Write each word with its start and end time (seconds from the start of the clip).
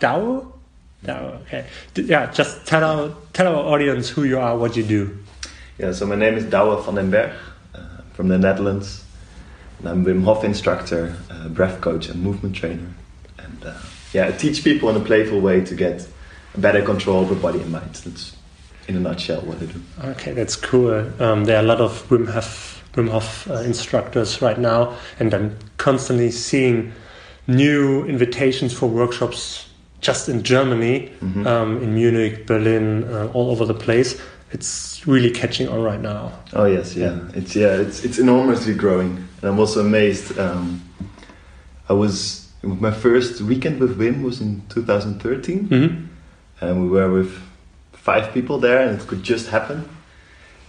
Douwe. 0.00 0.52
Douwe. 1.04 1.40
Okay. 1.42 1.66
Yeah. 1.94 2.30
Just 2.30 2.66
tell 2.66 2.84
our 2.84 3.14
tell 3.32 3.54
our 3.54 3.64
audience 3.64 4.08
who 4.08 4.24
you 4.24 4.38
are, 4.38 4.56
what 4.56 4.76
you 4.76 4.82
do. 4.82 5.18
Yeah, 5.78 5.92
so 5.92 6.06
my 6.06 6.16
name 6.16 6.34
is 6.34 6.44
Douwe 6.44 6.84
van 6.84 6.96
den 6.96 7.10
Berg 7.10 7.30
uh, 7.74 7.78
from 8.12 8.28
the 8.28 8.38
Netherlands. 8.38 9.04
And 9.78 9.88
I'm 9.88 10.04
Wim 10.04 10.24
Hof 10.24 10.42
instructor, 10.42 11.16
uh, 11.30 11.48
breath 11.48 11.80
coach, 11.80 12.08
and 12.08 12.20
movement 12.20 12.56
trainer. 12.56 12.88
And 13.38 13.64
uh, 13.64 13.78
yeah, 14.12 14.26
I 14.26 14.32
teach 14.32 14.64
people 14.64 14.88
in 14.90 14.96
a 14.96 15.04
playful 15.04 15.40
way 15.40 15.64
to 15.64 15.74
get 15.74 16.08
a 16.54 16.58
better 16.58 16.82
control 16.82 17.18
over 17.18 17.36
body 17.36 17.60
and 17.60 17.70
mind. 17.70 17.94
That's 17.94 18.34
in 18.88 18.96
a 18.96 19.00
nutshell 19.00 19.42
what 19.42 19.62
I 19.62 19.66
do. 19.66 19.80
Okay, 20.02 20.32
that's 20.32 20.56
cool. 20.56 20.92
Um, 21.22 21.44
there 21.44 21.58
are 21.58 21.62
a 21.62 21.66
lot 21.66 21.80
of 21.80 22.08
Wim 22.08 22.28
Hof, 22.28 22.82
Wim 22.94 23.08
Hof 23.10 23.48
uh, 23.48 23.54
instructors 23.58 24.42
right 24.42 24.58
now, 24.58 24.96
and 25.20 25.32
I'm 25.32 25.56
constantly 25.76 26.32
seeing 26.32 26.92
new 27.46 28.04
invitations 28.06 28.72
for 28.72 28.88
workshops 28.88 29.67
just 30.00 30.28
in 30.28 30.42
Germany, 30.42 31.12
um, 31.44 31.82
in 31.82 31.94
Munich, 31.94 32.46
Berlin, 32.46 33.04
uh, 33.04 33.30
all 33.34 33.50
over 33.50 33.64
the 33.64 33.74
place. 33.74 34.20
It's 34.50 35.06
really 35.06 35.30
catching 35.30 35.68
on 35.68 35.82
right 35.82 36.00
now. 36.00 36.32
Oh 36.54 36.64
yes, 36.64 36.96
yeah. 36.96 37.18
It's 37.34 37.54
yeah, 37.54 37.76
it's 37.76 38.04
it's 38.04 38.18
enormously 38.18 38.74
growing, 38.74 39.28
and 39.40 39.44
I'm 39.44 39.58
also 39.58 39.80
amazed. 39.80 40.38
Um, 40.38 40.82
I 41.88 41.92
was 41.92 42.48
my 42.62 42.90
first 42.90 43.40
weekend 43.40 43.80
with 43.80 43.98
Wim 43.98 44.22
was 44.22 44.40
in 44.40 44.62
2013, 44.68 45.68
hmm 45.68 46.04
and 46.60 46.82
we 46.82 46.88
were 46.88 47.08
with 47.12 47.38
five 47.92 48.34
people 48.34 48.58
there, 48.58 48.80
and 48.80 49.00
it 49.00 49.06
could 49.06 49.22
just 49.22 49.48
happen. 49.48 49.88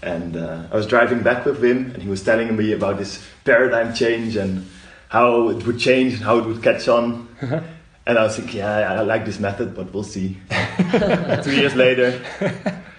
And 0.03 0.37
uh, 0.37 0.67
I 0.71 0.75
was 0.75 0.85
driving 0.85 1.23
back 1.23 1.45
with 1.45 1.61
Wim, 1.61 1.93
and 1.93 2.03
he 2.03 2.09
was 2.09 2.23
telling 2.23 2.55
me 2.55 2.73
about 2.73 2.97
this 2.99 3.25
paradigm 3.43 3.93
change 3.95 4.35
and 4.35 4.69
how 5.07 5.49
it 5.49 5.65
would 5.65 5.79
change 5.79 6.13
and 6.13 6.23
how 6.23 6.37
it 6.37 6.45
would 6.45 6.61
catch 6.61 6.87
on. 6.87 7.27
and 8.09 8.17
I 8.17 8.23
was 8.23 8.39
like, 8.39 8.53
yeah, 8.55 8.93
I, 8.93 9.01
like 9.01 9.23
this 9.25 9.39
method, 9.39 9.75
but 9.75 9.93
we'll 9.93 10.03
see. 10.03 10.37
Two 11.43 11.55
years 11.55 11.75
later, 11.75 12.19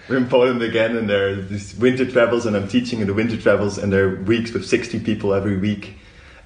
we're 0.07 0.17
in 0.17 0.27
Poland 0.27 0.61
again, 0.61 0.95
and 0.95 1.09
there 1.09 1.29
are 1.29 1.35
these 1.35 1.75
winter 1.75 2.05
travels, 2.09 2.45
and 2.45 2.55
I'm 2.55 2.67
teaching 2.69 3.01
in 3.01 3.07
the 3.07 3.13
winter 3.13 3.35
travels, 3.37 3.77
and 3.77 3.91
there 3.91 4.05
are 4.07 4.15
weeks 4.23 4.53
with 4.53 4.65
60 4.65 4.99
people 5.01 5.33
every 5.33 5.57
week. 5.57 5.95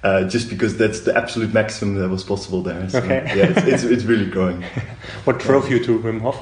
Uh, 0.02 0.22
just 0.28 0.48
because 0.50 0.76
that's 0.76 1.00
the 1.00 1.16
absolute 1.16 1.52
maximum 1.54 1.94
that 1.96 2.08
was 2.08 2.22
possible 2.22 2.62
there. 2.62 2.88
So, 2.88 2.98
Okay. 2.98 3.22
Yeah, 3.34 3.46
it's, 3.50 3.62
it's, 3.66 3.82
it's 3.84 4.04
really 4.04 4.26
growing. 4.30 4.62
What 5.24 5.38
drove 5.40 5.68
you 5.70 5.78
to 5.84 5.98
Wim 5.98 6.20
Hof? 6.20 6.38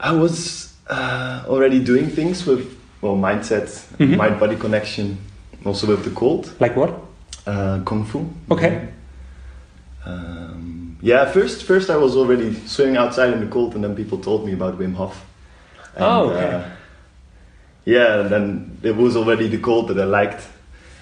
I 0.00 0.12
was 0.12 0.74
uh, 0.88 1.44
already 1.46 1.78
doing 1.82 2.08
things 2.10 2.44
with 2.46 2.76
well 3.00 3.16
mindset, 3.16 3.68
Mhm. 3.98 4.16
mind 4.16 4.38
body 4.40 4.56
connection, 4.56 5.16
also 5.64 5.86
with 5.86 6.04
the 6.04 6.10
cold, 6.10 6.52
Like 6.60 6.76
what? 6.76 6.92
uh, 7.46 7.80
kung 7.84 8.04
fu. 8.04 8.26
Okay. 8.50 8.88
Um, 10.04 10.45
yeah, 11.02 11.24
first 11.32 11.64
first 11.64 11.90
I 11.90 11.96
was 11.96 12.16
already 12.16 12.54
swimming 12.66 12.96
outside 12.96 13.32
in 13.32 13.40
the 13.40 13.46
cold, 13.50 13.74
and 13.74 13.84
then 13.84 13.94
people 13.94 14.18
told 14.18 14.44
me 14.46 14.52
about 14.52 14.78
Wim 14.78 14.94
Hof. 14.94 15.24
And, 15.94 16.04
Oh, 16.04 16.30
okay. 16.30 16.54
uh, 16.54 16.62
yeah, 17.84 18.20
and 18.20 18.30
then 18.30 18.78
it 18.82 18.96
was 18.96 19.16
already 19.16 19.48
the 19.48 19.58
cold 19.58 19.88
that 19.88 19.98
I 19.98 20.04
liked, 20.04 20.42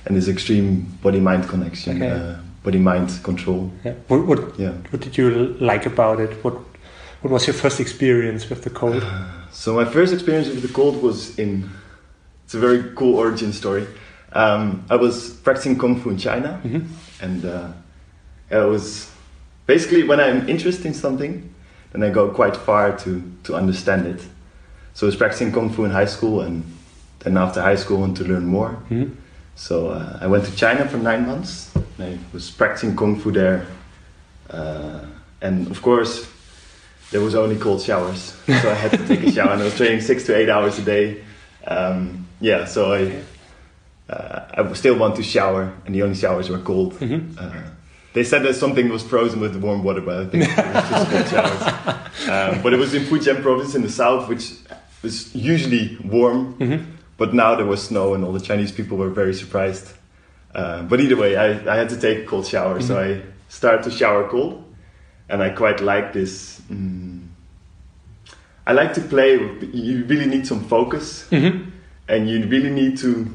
and 0.07 0.17
this 0.17 0.29
extreme 0.29 0.87
body 1.03 1.21
mind 1.21 1.49
connection, 1.49 2.03
Okay. 2.03 2.11
uh, 2.11 2.37
body 2.63 2.79
mind 2.79 3.11
control. 3.23 3.71
Yeah. 3.85 3.95
What, 4.09 4.27
what 4.27 4.59
Yeah. 4.59 4.73
What 4.91 5.01
did 5.03 5.17
you 5.17 5.57
like 5.61 5.87
about 5.87 6.21
it? 6.21 6.31
What 6.45 6.55
What 7.23 7.33
was 7.33 7.47
your 7.47 7.55
first 7.55 7.81
experience 7.81 8.49
with 8.51 8.63
the 8.63 8.71
cold? 8.71 9.03
So 9.51 9.73
my 9.75 9.85
first 9.85 10.13
experience 10.13 10.49
with 10.49 10.63
the 10.63 10.73
cold 10.75 11.01
was 11.01 11.39
in. 11.39 11.71
It's 12.45 12.55
a 12.55 12.59
very 12.59 12.83
cool 12.97 13.15
origin 13.17 13.53
story. 13.53 13.87
Um, 14.33 14.83
I 14.91 14.97
was 14.97 15.31
practicing 15.45 15.79
kung 15.79 16.01
fu 16.01 16.11
in 16.11 16.19
China, 16.19 16.61
Mhm. 16.65 16.83
and 17.23 17.45
uh, 17.45 17.69
it 18.51 18.69
was 18.69 19.09
basically 19.67 20.03
when 20.05 20.21
I'm 20.21 20.49
interested 20.49 20.87
in 20.87 20.95
something, 20.95 21.43
then 21.93 22.03
I 22.03 22.11
go 22.11 22.29
quite 22.29 22.57
far 22.57 22.97
to 22.99 23.23
to 23.45 23.55
understand 23.57 24.07
it. 24.07 24.21
So 24.95 25.07
I 25.07 25.09
was 25.09 25.17
practicing 25.17 25.53
kung 25.53 25.71
fu 25.71 25.85
in 25.85 25.91
high 25.91 26.07
school, 26.09 26.41
and 26.41 26.63
then 27.21 27.37
after 27.37 27.61
high 27.63 27.77
school, 27.77 27.97
I 27.99 28.01
wanted 28.01 28.27
to 28.27 28.33
learn 28.33 28.47
more. 28.47 28.77
Mhm. 28.91 29.11
So 29.57 29.91
uh, 29.91 30.19
I 30.21 30.27
went 30.27 30.45
to 30.47 30.53
China 30.57 30.85
for 30.89 30.99
nine 30.99 31.27
months. 31.27 31.71
And 31.99 32.15
I 32.15 32.19
was 32.33 32.51
practicing 32.51 32.97
kung 32.97 33.21
fu 33.21 33.31
there, 33.31 33.67
uh, 34.51 34.99
and 35.41 35.71
of 35.71 35.81
course, 35.81 36.27
there 37.13 37.21
was 37.23 37.35
only 37.35 37.57
cold 37.57 37.81
showers, 37.83 38.35
so 38.47 38.71
I 38.71 38.75
had 38.75 38.91
to 38.91 39.07
take 39.07 39.23
a 39.23 39.31
shower. 39.31 39.53
And 39.53 39.63
I 39.63 39.65
was 39.65 39.77
training 39.77 40.01
six 40.03 40.25
to 40.27 40.35
eight 40.37 40.49
hours 40.49 40.79
a 40.79 40.83
day. 40.83 41.23
Um, 41.69 42.27
yeah, 42.41 42.67
so 42.67 42.93
I 42.93 43.23
uh, 44.13 44.41
I 44.59 44.73
still 44.75 44.99
want 44.99 45.15
to 45.17 45.23
shower, 45.23 45.73
and 45.87 45.95
the 45.95 46.03
only 46.03 46.17
showers 46.17 46.49
were 46.51 46.59
cold. 46.63 46.95
Mhm. 47.01 47.39
Uh, 47.39 47.63
they 48.15 48.25
said 48.25 48.43
that 48.45 48.55
something 48.55 48.89
was 48.89 49.03
frozen 49.03 49.41
with 49.41 49.53
the 49.53 49.59
warm 49.59 49.83
water, 49.85 50.01
but 50.01 50.19
I 50.21 50.27
think 50.27 50.45
it 50.45 50.57
was 50.57 50.89
just 50.89 51.11
cold 51.11 51.29
showers. 51.29 51.63
Um, 52.57 52.63
but 52.63 52.73
it 52.73 52.79
was 52.79 52.95
in 52.95 53.03
Fujian 53.05 53.43
province 53.43 53.75
in 53.75 53.83
the 53.83 53.91
south, 53.91 54.29
which 54.29 54.53
is 55.03 55.35
usually 55.35 55.99
warm. 56.05 56.55
Mhm. 56.59 56.87
But 57.17 57.35
now 57.35 57.55
there 57.55 57.67
was 57.67 57.83
snow, 57.83 58.15
and 58.15 58.25
all 58.25 58.33
the 58.33 58.41
Chinese 58.41 58.73
people 58.73 58.97
were 58.97 59.11
very 59.11 59.35
surprised. 59.35 59.93
Uh, 60.55 60.83
but 60.83 61.01
either 61.01 61.17
way, 61.17 61.37
I, 61.37 61.47
I 61.73 61.77
had 61.77 61.89
to 61.91 62.01
take 62.01 62.19
a 62.19 62.27
cold 62.27 62.47
shower, 62.47 62.81
so 62.81 62.99
I 62.99 63.21
started 63.49 63.83
to 63.85 63.91
shower 63.91 64.29
cold, 64.29 64.65
and 65.29 65.43
I 65.43 65.51
quite 65.51 65.81
like 65.81 66.13
this. 66.13 66.61
Mm, 66.73 67.27
I 68.67 68.73
like 68.73 68.95
to 68.95 69.01
play. 69.01 69.35
You 69.73 70.05
really 70.07 70.27
need 70.27 70.47
some 70.47 70.61
focus, 70.65 71.27
Mhm. 71.31 71.67
and 72.09 72.29
you 72.29 72.47
really 72.47 72.71
need 72.71 72.97
to, 72.99 73.27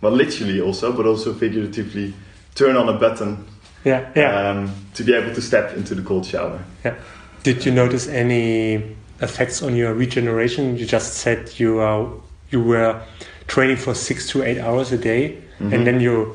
well, 0.00 0.12
literally 0.12 0.60
also, 0.60 0.92
but 0.92 1.06
also 1.06 1.34
figuratively, 1.34 2.14
turn 2.54 2.76
on 2.76 2.88
a 2.88 2.92
button 2.98 3.44
Yeah, 3.88 4.10
yeah, 4.14 4.50
um, 4.50 4.70
to 4.94 5.02
be 5.04 5.14
able 5.14 5.34
to 5.34 5.40
step 5.40 5.74
into 5.76 5.94
the 5.94 6.02
cold 6.02 6.26
shower. 6.26 6.58
yeah. 6.84 6.94
Did 7.42 7.64
you 7.64 7.72
notice 7.72 8.06
any 8.08 8.96
effects 9.20 9.62
on 9.62 9.74
your 9.76 9.94
regeneration? 9.94 10.76
You 10.76 10.86
just 10.86 11.14
said 11.14 11.38
you 11.60 11.78
are 11.80 12.08
you 12.52 12.60
were 12.62 13.00
training 13.46 13.76
for 13.78 13.94
six 13.94 14.28
to 14.30 14.42
eight 14.42 14.58
hours 14.60 14.92
a 14.92 14.98
day, 14.98 15.38
Mhm. 15.60 15.72
and 15.74 15.86
then 15.86 16.00
you 16.00 16.34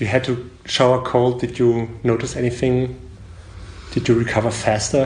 you 0.00 0.06
had 0.06 0.24
to 0.24 0.34
shower 0.64 1.02
cold. 1.02 1.40
Did 1.40 1.58
you 1.58 1.88
notice 2.02 2.36
anything? 2.38 2.96
Did 3.92 4.08
you 4.08 4.14
recover 4.18 4.50
faster? 4.50 5.04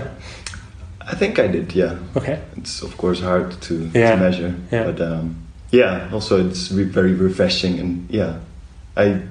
I 1.13 1.15
think 1.17 1.39
I 1.39 1.49
did, 1.49 1.75
yeah. 1.75 1.97
Okay. 2.17 2.39
It's 2.57 2.83
of 2.83 2.97
course 2.97 3.21
hard 3.23 3.61
to, 3.63 3.75
Yeah, 3.95 4.11
to 4.15 4.17
measure, 4.17 4.55
yeah. 4.73 4.85
but 4.93 5.01
um, 5.01 5.35
yeah. 5.73 6.09
Also, 6.13 6.47
it's 6.49 6.71
re- 6.73 6.85
very 6.93 7.15
refreshing, 7.15 7.81
and 7.81 8.07
yeah, 8.11 8.33
I 8.97 9.23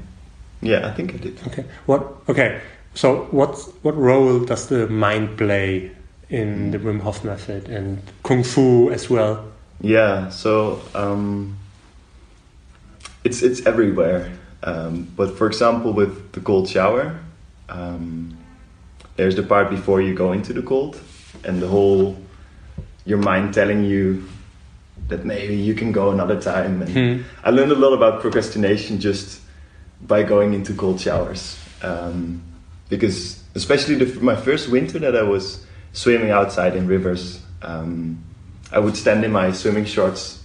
yeah, 0.61 0.87
I 0.87 0.91
think 0.91 1.13
I 1.13 1.17
did. 1.17 1.39
Okay. 1.47 1.65
What? 1.85 2.05
Okay. 2.27 2.61
So, 2.93 3.27
what 3.31 3.57
what 3.83 3.95
role 3.95 4.39
does 4.39 4.67
the 4.67 4.87
mind 4.87 5.37
play 5.37 5.91
in 6.29 6.71
the 6.71 6.79
Wim 6.79 7.01
Hof 7.01 7.23
method 7.23 7.69
and 7.69 8.01
kung 8.23 8.43
fu 8.43 8.91
as 8.91 9.09
well? 9.09 9.45
Yeah, 9.81 10.29
so 10.29 10.81
um, 10.95 11.57
it's 13.23 13.41
it's 13.41 13.65
everywhere. 13.65 14.31
Um, 14.63 15.07
but 15.15 15.37
for 15.37 15.47
example, 15.47 15.93
with 15.93 16.31
the 16.33 16.41
cold 16.41 16.67
shower, 16.67 17.19
um, 17.69 18.37
there's 19.15 19.35
the 19.35 19.43
part 19.43 19.69
before 19.69 20.01
you 20.01 20.13
go 20.13 20.33
into 20.33 20.51
the 20.53 20.61
cold, 20.61 20.99
and 21.45 21.61
the 21.61 21.67
whole 21.67 22.17
your 23.05 23.19
mind 23.19 23.53
telling 23.53 23.85
you 23.85 24.23
that 25.07 25.25
maybe 25.25 25.55
you 25.55 25.73
can 25.73 25.91
go 25.91 26.11
another 26.11 26.39
time. 26.39 26.81
And 26.81 26.91
Hmm. 26.91 27.23
I 27.43 27.49
learned 27.51 27.71
a 27.71 27.75
lot 27.75 27.93
about 27.93 28.21
procrastination 28.21 28.99
just 28.99 29.39
by 30.01 30.23
going 30.23 30.53
into 30.53 30.73
cold 30.73 30.99
showers, 30.99 31.57
um, 31.81 32.41
because 32.89 33.43
especially 33.55 33.95
the, 33.95 34.19
my 34.21 34.35
first 34.35 34.69
winter 34.69 34.99
that 34.99 35.15
I 35.15 35.23
was 35.23 35.65
swimming 35.93 36.31
outside 36.31 36.75
in 36.75 36.87
rivers, 36.87 37.41
um, 37.61 38.23
I 38.71 38.79
would 38.79 38.95
stand 38.95 39.23
in 39.25 39.31
my 39.31 39.51
swimming 39.51 39.85
shorts 39.85 40.41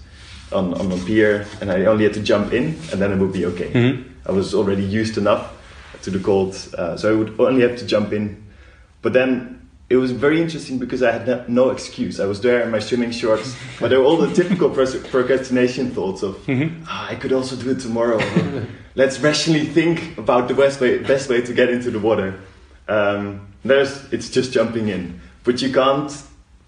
on, 0.53 0.75
on 0.75 0.93
a 0.93 0.97
pier, 1.05 1.47
and 1.61 1.71
I 1.71 1.85
only 1.85 2.05
had 2.05 2.15
to 2.15 2.23
jump 2.23 2.53
in, 2.53 2.77
and 2.93 3.01
then 3.01 3.13
it 3.13 3.19
would 3.19 3.33
be 3.33 3.47
okay. 3.47 3.71
Mhm. 3.71 4.05
I 4.27 4.33
was 4.33 4.55
already 4.55 4.83
used 4.83 5.19
enough 5.19 5.53
to 6.03 6.11
the 6.11 6.19
cold, 6.19 6.57
uh, 6.77 6.97
so 6.97 7.13
I 7.13 7.17
would 7.17 7.39
only 7.39 7.63
have 7.63 7.77
to 7.79 7.87
jump 7.87 8.13
in. 8.13 8.43
But 9.03 9.13
then 9.13 9.64
it 9.91 9.97
was 9.97 10.13
very 10.13 10.41
interesting 10.41 10.79
because 10.79 11.03
I 11.03 11.13
had 11.13 11.49
no, 11.49 11.71
excuse. 11.71 12.19
I 12.19 12.27
was 12.27 12.41
there 12.41 12.63
in 12.63 12.71
my 12.71 12.79
swimming 12.79 13.11
shorts, 13.11 13.55
but 13.79 13.89
there 13.91 14.01
were 14.01 14.07
all 14.07 14.17
the 14.17 14.33
typical 14.35 14.71
procrastination 15.11 15.91
thoughts 15.91 16.23
of, 16.23 16.37
"Ah, 16.87 17.09
I 17.11 17.15
could 17.17 17.33
also 17.33 17.55
do 17.57 17.71
it 17.71 17.81
tomorrow. 17.81 18.19
Let's 18.95 19.19
rationally 19.21 19.67
think 19.67 20.17
about 20.19 20.49
the 20.49 20.55
best 20.55 20.81
way, 20.81 20.99
best 20.99 21.29
way 21.29 21.43
to 21.43 21.53
get 21.53 21.69
into 21.69 21.91
the 21.91 21.99
water. 21.99 22.39
Um, 22.89 23.49
there's, 23.65 24.13
it's 24.13 24.31
just 24.31 24.53
jumping 24.53 24.89
in. 24.89 25.21
but 25.45 25.61
you 25.63 25.73
can't 25.73 26.11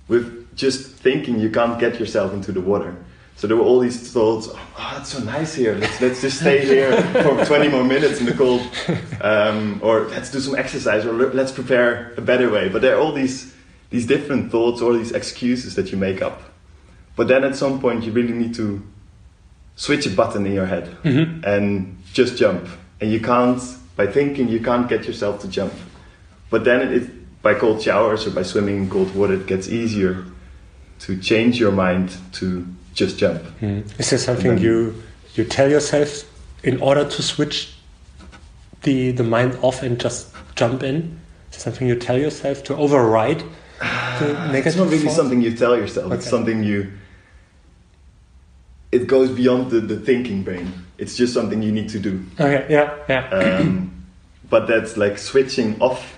with 0.09 0.55
just 0.57 0.87
thinking 1.03 1.39
you 1.39 1.51
can't 1.51 1.79
get 1.79 1.99
yourself 1.99 2.33
into 2.33 2.53
the 2.53 2.61
water. 2.61 2.95
So 3.37 3.47
there 3.47 3.57
were 3.57 3.63
all 3.63 3.81
these 3.81 4.13
thoughts. 4.13 4.49
Oh, 4.53 4.97
it's 4.99 5.11
so 5.11 5.23
nice 5.23 5.55
here. 5.55 5.75
Let's 5.75 6.01
let's 6.01 6.23
just 6.23 6.41
stay 6.41 6.65
here 6.65 7.03
for 7.23 7.45
20 7.47 7.69
more 7.69 7.85
minutes 7.85 8.19
in 8.19 8.27
the 8.27 8.33
cold, 8.33 8.63
um, 9.21 9.79
or 9.83 10.09
let's 10.09 10.31
do 10.31 10.41
some 10.41 10.57
exercise, 10.57 11.05
or 11.05 11.13
let's 11.13 11.53
prepare 11.53 12.15
a 12.17 12.23
better 12.23 12.51
way. 12.51 12.71
But 12.71 12.81
there 12.81 12.97
are 12.97 13.01
all 13.01 13.13
these 13.13 13.55
these 13.91 14.07
different 14.07 14.51
thoughts 14.51 14.81
or 14.81 14.97
these 14.97 15.13
excuses 15.13 15.75
that 15.75 15.93
you 15.93 15.99
make 15.99 16.23
up. 16.23 16.43
But 17.15 17.29
then 17.29 17.45
at 17.45 17.57
some 17.57 17.81
point 17.81 18.05
you 18.05 18.13
really 18.13 18.33
need 18.33 18.55
to 18.55 18.83
switch 19.77 20.07
a 20.07 20.11
button 20.11 20.47
in 20.47 20.53
your 20.53 20.67
head 20.67 20.97
and 21.45 21.99
just 22.13 22.37
jump. 22.39 22.67
And 23.01 23.13
you 23.13 23.21
can't 23.21 23.61
by 23.97 24.07
thinking 24.07 24.49
you 24.49 24.61
can't 24.61 24.89
get 24.89 25.07
yourself 25.07 25.41
to 25.43 25.49
jump. 25.49 25.73
But 26.51 26.65
then 26.65 26.81
it, 26.81 26.93
it 26.93 27.43
by 27.43 27.55
cold 27.55 27.83
showers 27.83 28.27
or 28.27 28.31
by 28.31 28.43
swimming 28.43 28.77
in 28.77 28.91
cold 28.91 29.15
water 29.15 29.35
it 29.35 29.47
gets 29.47 29.69
easier 29.69 30.25
to 31.01 31.19
change 31.19 31.61
your 31.61 31.73
mind 31.73 32.17
to 32.33 32.67
just 32.97 33.19
jump. 33.19 33.43
Is 33.63 34.11
there 34.11 34.19
something 34.19 34.59
you 34.59 34.95
you 35.35 35.45
tell 35.45 35.71
yourself 35.71 36.25
in 36.65 36.81
order 36.81 37.05
to 37.05 37.23
switch 37.23 37.75
the 38.83 39.13
the 39.13 39.23
mind 39.23 39.57
off 39.63 39.83
and 39.83 40.01
just 40.01 40.29
jump 40.57 40.83
in? 40.83 41.21
Is 41.53 41.59
there 41.59 41.61
something 41.73 41.87
you 41.87 41.95
tell 41.97 42.19
yourself 42.19 42.65
to 42.65 42.75
override 42.77 43.45
the 44.19 44.33
negative? 44.53 44.67
It's 44.67 44.77
not 44.77 44.87
really 44.89 44.99
thoughts? 45.05 45.17
something 45.17 45.43
you 45.43 45.55
tell 45.55 45.77
yourself. 45.77 46.13
It's 46.13 46.29
something 46.29 46.65
you. 46.65 46.91
It 48.93 49.07
goes 49.07 49.31
beyond 49.31 49.71
the, 49.71 49.81
the 49.81 49.99
thinking 50.01 50.43
brain. 50.43 50.73
It's 50.97 51.17
just 51.17 51.35
something 51.35 51.63
you 51.63 51.73
need 51.73 51.91
to 51.91 51.99
do. 51.99 52.25
Okay, 52.41 52.67
yeah, 52.71 52.95
yeah. 53.09 53.29
Um, 53.29 54.07
but 54.49 54.67
that's 54.67 54.97
like 54.97 55.19
switching 55.19 55.77
off 55.83 56.15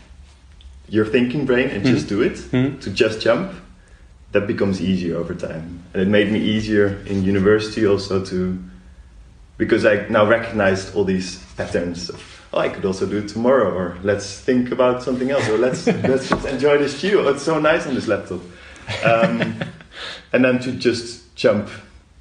your 0.89 1.05
thinking 1.05 1.45
brain 1.45 1.71
and 1.71 1.85
just 1.85 2.09
do 2.09 2.23
it 2.23 2.35
Mhm. 2.53 2.81
to 2.83 2.91
just 2.91 3.21
jump. 3.21 3.51
That 4.33 4.47
becomes 4.47 4.81
easier 4.81 5.17
over 5.17 5.35
time, 5.35 5.83
and 5.95 6.03
it 6.03 6.09
made 6.09 6.31
me 6.31 6.39
easier 6.39 6.99
in 7.07 7.25
university 7.25 7.87
also 7.87 8.23
to 8.27 8.59
because 9.57 9.85
I 9.85 10.07
now 10.09 10.25
recognized 10.27 10.95
all 10.95 11.05
these 11.05 11.45
patterns. 11.57 12.09
Of, 12.09 12.47
oh, 12.53 12.59
I 12.59 12.69
could 12.69 12.85
also 12.85 13.07
do 13.07 13.19
it 13.19 13.29
tomorrow, 13.29 13.75
or 13.75 13.99
let's 14.03 14.41
think 14.41 14.71
about 14.71 15.03
something 15.03 15.31
else, 15.31 15.49
or 15.49 15.59
let's 15.59 15.87
let's 16.13 16.29
just 16.29 16.47
enjoy 16.47 16.79
this 16.79 17.01
view. 17.01 17.21
Oh, 17.21 17.29
it's 17.29 17.43
so 17.43 17.59
nice 17.59 17.87
on 17.87 17.95
this 17.95 18.07
laptop, 18.07 18.41
um, 19.05 19.61
and 20.33 20.45
then 20.45 20.59
to 20.61 20.73
just 20.73 21.35
jump 21.35 21.69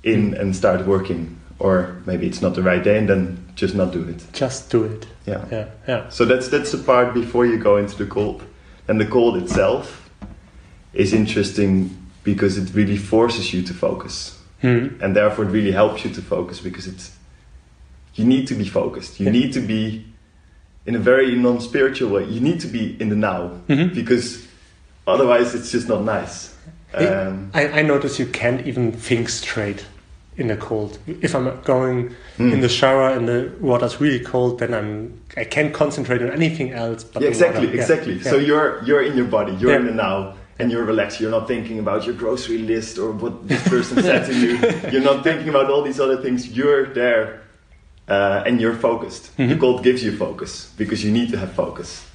in 0.03 0.33
and 0.33 0.55
start 0.55 0.85
working, 0.85 1.37
or 1.59 2.01
maybe 2.05 2.27
it's 2.27 2.41
not 2.41 2.55
the 2.55 2.63
right 2.63 2.83
day, 2.83 2.97
and 2.97 3.07
then 3.07 3.45
just 3.55 3.75
not 3.75 3.91
do 3.91 4.03
it. 4.03 4.23
just 4.33 4.69
do 4.69 4.83
it. 4.83 5.07
Yeah. 5.25 5.45
Yeah, 5.51 5.67
yeah. 5.87 6.09
So 6.09 6.25
that's 6.25 6.47
that's 6.47 6.71
the 6.71 6.77
part 6.77 7.13
before 7.13 7.45
you 7.45 7.57
go 7.57 7.77
into 7.77 7.97
the 7.97 8.05
cold, 8.05 8.43
and 8.87 8.99
the 8.99 9.05
cold 9.05 9.37
itself 9.37 10.06
is 10.97 11.13
interesting 11.13 11.89
because 12.23 12.57
it 12.57 12.73
really 12.73 12.97
forces 12.97 13.53
you 13.53 13.61
to 13.61 13.73
focus, 13.73 14.33
Hmm. 14.61 14.87
and 15.01 15.15
therefore 15.15 15.45
it 15.45 15.51
really 15.51 15.71
helps 15.71 16.03
you 16.03 16.09
to 16.13 16.21
focus 16.21 16.59
because 16.59 16.87
it's 16.87 17.11
you 18.15 18.25
need 18.25 18.47
to 18.47 18.55
be 18.55 18.65
focused. 18.65 19.19
You 19.19 19.25
Yeah. 19.27 19.31
need 19.39 19.53
to 19.53 19.59
be 19.61 20.03
in 20.87 20.95
a 20.95 20.99
very 20.99 21.35
non-spiritual 21.35 22.09
way. 22.09 22.23
You 22.25 22.39
need 22.39 22.59
to 22.61 22.67
be 22.67 22.95
in 22.99 23.09
the 23.09 23.15
now 23.15 23.51
Mhm. 23.69 23.93
because 23.93 24.47
otherwise 25.05 25.53
it's 25.53 25.71
just 25.71 25.87
not 25.87 26.03
nice. 26.03 26.53
Um, 26.93 27.51
I, 27.53 27.79
I 27.79 27.81
notice 27.83 28.17
you 28.17 28.25
can't 28.25 28.65
even 28.65 28.91
think 28.91 29.29
straight 29.29 29.85
in 30.37 30.47
the 30.47 30.55
cold. 30.55 30.97
If 31.21 31.35
I'm 31.35 31.49
going 31.63 32.15
Hmm. 32.37 32.51
in 32.53 32.61
the 32.61 32.69
shower 32.69 33.09
and 33.09 33.27
the 33.27 33.51
water's 33.59 34.01
really 34.01 34.19
cold, 34.33 34.59
then 34.59 34.73
I'm 34.73 35.13
I 35.35 35.43
can't 35.43 35.73
concentrate 35.73 36.21
on 36.23 36.31
anything 36.31 36.71
else. 36.73 37.03
But 37.03 37.21
yeah, 37.21 37.29
exactly, 37.29 37.67
water. 37.67 37.79
Exactly. 37.79 38.13
yeah. 38.15 38.31
So 38.31 38.37
you're 38.37 38.81
you're 38.87 39.03
in 39.03 39.15
your 39.15 39.27
body, 39.27 39.53
you're 39.59 39.75
in 39.79 39.85
the 39.85 39.93
now, 39.93 40.33
and 40.59 40.71
you're 40.71 40.83
relaxed. 40.83 41.19
You're 41.21 41.31
not 41.31 41.47
thinking 41.47 41.79
about 41.79 42.05
your 42.05 42.15
grocery 42.15 42.57
list 42.59 42.97
or 42.97 43.11
what 43.11 43.47
this 43.47 43.61
person 43.67 44.01
said 44.01 44.25
to 44.25 44.33
you. 44.33 44.57
You're 44.91 45.03
not 45.03 45.23
thinking 45.23 45.49
about 45.49 45.69
all 45.69 45.83
these 45.83 45.99
other 45.99 46.17
things. 46.21 46.47
You're 46.57 46.85
there, 46.93 47.41
uh, 48.07 48.43
and 48.45 48.59
you're 48.59 48.73
focused. 48.75 49.35
The 49.37 49.43
Mhm. 49.43 49.59
cold 49.59 49.83
gives 49.83 50.03
you 50.03 50.11
focus 50.17 50.71
because 50.77 51.03
you 51.05 51.11
need 51.11 51.29
to 51.31 51.37
have 51.37 51.51
focus. 51.53 52.05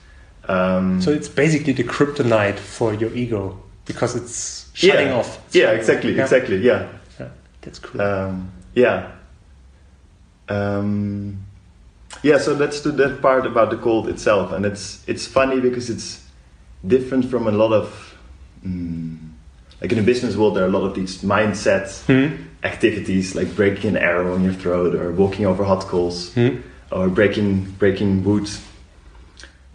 Um, 0.49 1.01
So 1.01 1.11
it's 1.13 1.29
basically 1.29 1.73
the 1.73 1.85
kryptonite 1.85 2.59
for 2.59 2.93
your 2.95 3.13
ego 3.15 3.59
because 3.87 4.17
it's 4.17 4.71
shutting 4.75 5.09
yeah, 5.09 5.19
off. 5.19 5.39
It's 5.47 5.55
Yeah, 5.55 5.63
shutting 5.67 5.79
exactly, 5.81 6.13
off. 6.21 6.25
Exactly. 6.33 6.57
Yeah, 6.59 6.87
Yeah, 7.21 7.29
that's 7.61 7.79
cool. 7.79 8.01
um, 8.03 8.51
yeah. 8.75 9.07
Um, 10.49 11.39
yeah, 12.23 12.39
so 12.39 12.55
that's 12.55 12.81
the, 12.81 12.91
that 12.93 13.23
part 13.23 13.47
about 13.47 13.71
the 13.71 13.77
cold 13.77 14.09
itself, 14.09 14.53
and 14.53 14.67
it's 14.67 15.03
it's 15.07 15.27
funny 15.27 15.61
because 15.61 15.89
it's 15.89 16.21
different 16.87 17.25
from 17.31 17.47
a 17.47 17.51
lot 17.53 17.73
of 17.73 18.12
mm, 18.67 19.17
like 19.81 19.93
in 19.93 19.99
the 19.99 20.05
business 20.05 20.37
world. 20.37 20.57
There 20.57 20.65
are 20.65 20.69
a 20.69 20.71
lot 20.79 20.85
of 20.87 20.95
these 20.95 21.23
mindset 21.23 21.89
Hmm? 22.07 22.35
activities 22.65 23.35
like 23.35 23.57
breaking 23.57 23.91
an 23.91 23.97
arrow 23.97 24.35
on 24.35 24.45
your 24.45 24.53
throat 24.53 24.95
or 24.95 25.11
walking 25.13 25.47
over 25.47 25.65
hot 25.65 25.83
coals 25.87 26.33
Hmm? 26.35 26.57
or 26.91 27.09
breaking 27.09 27.75
breaking 27.79 28.25
wood. 28.25 28.49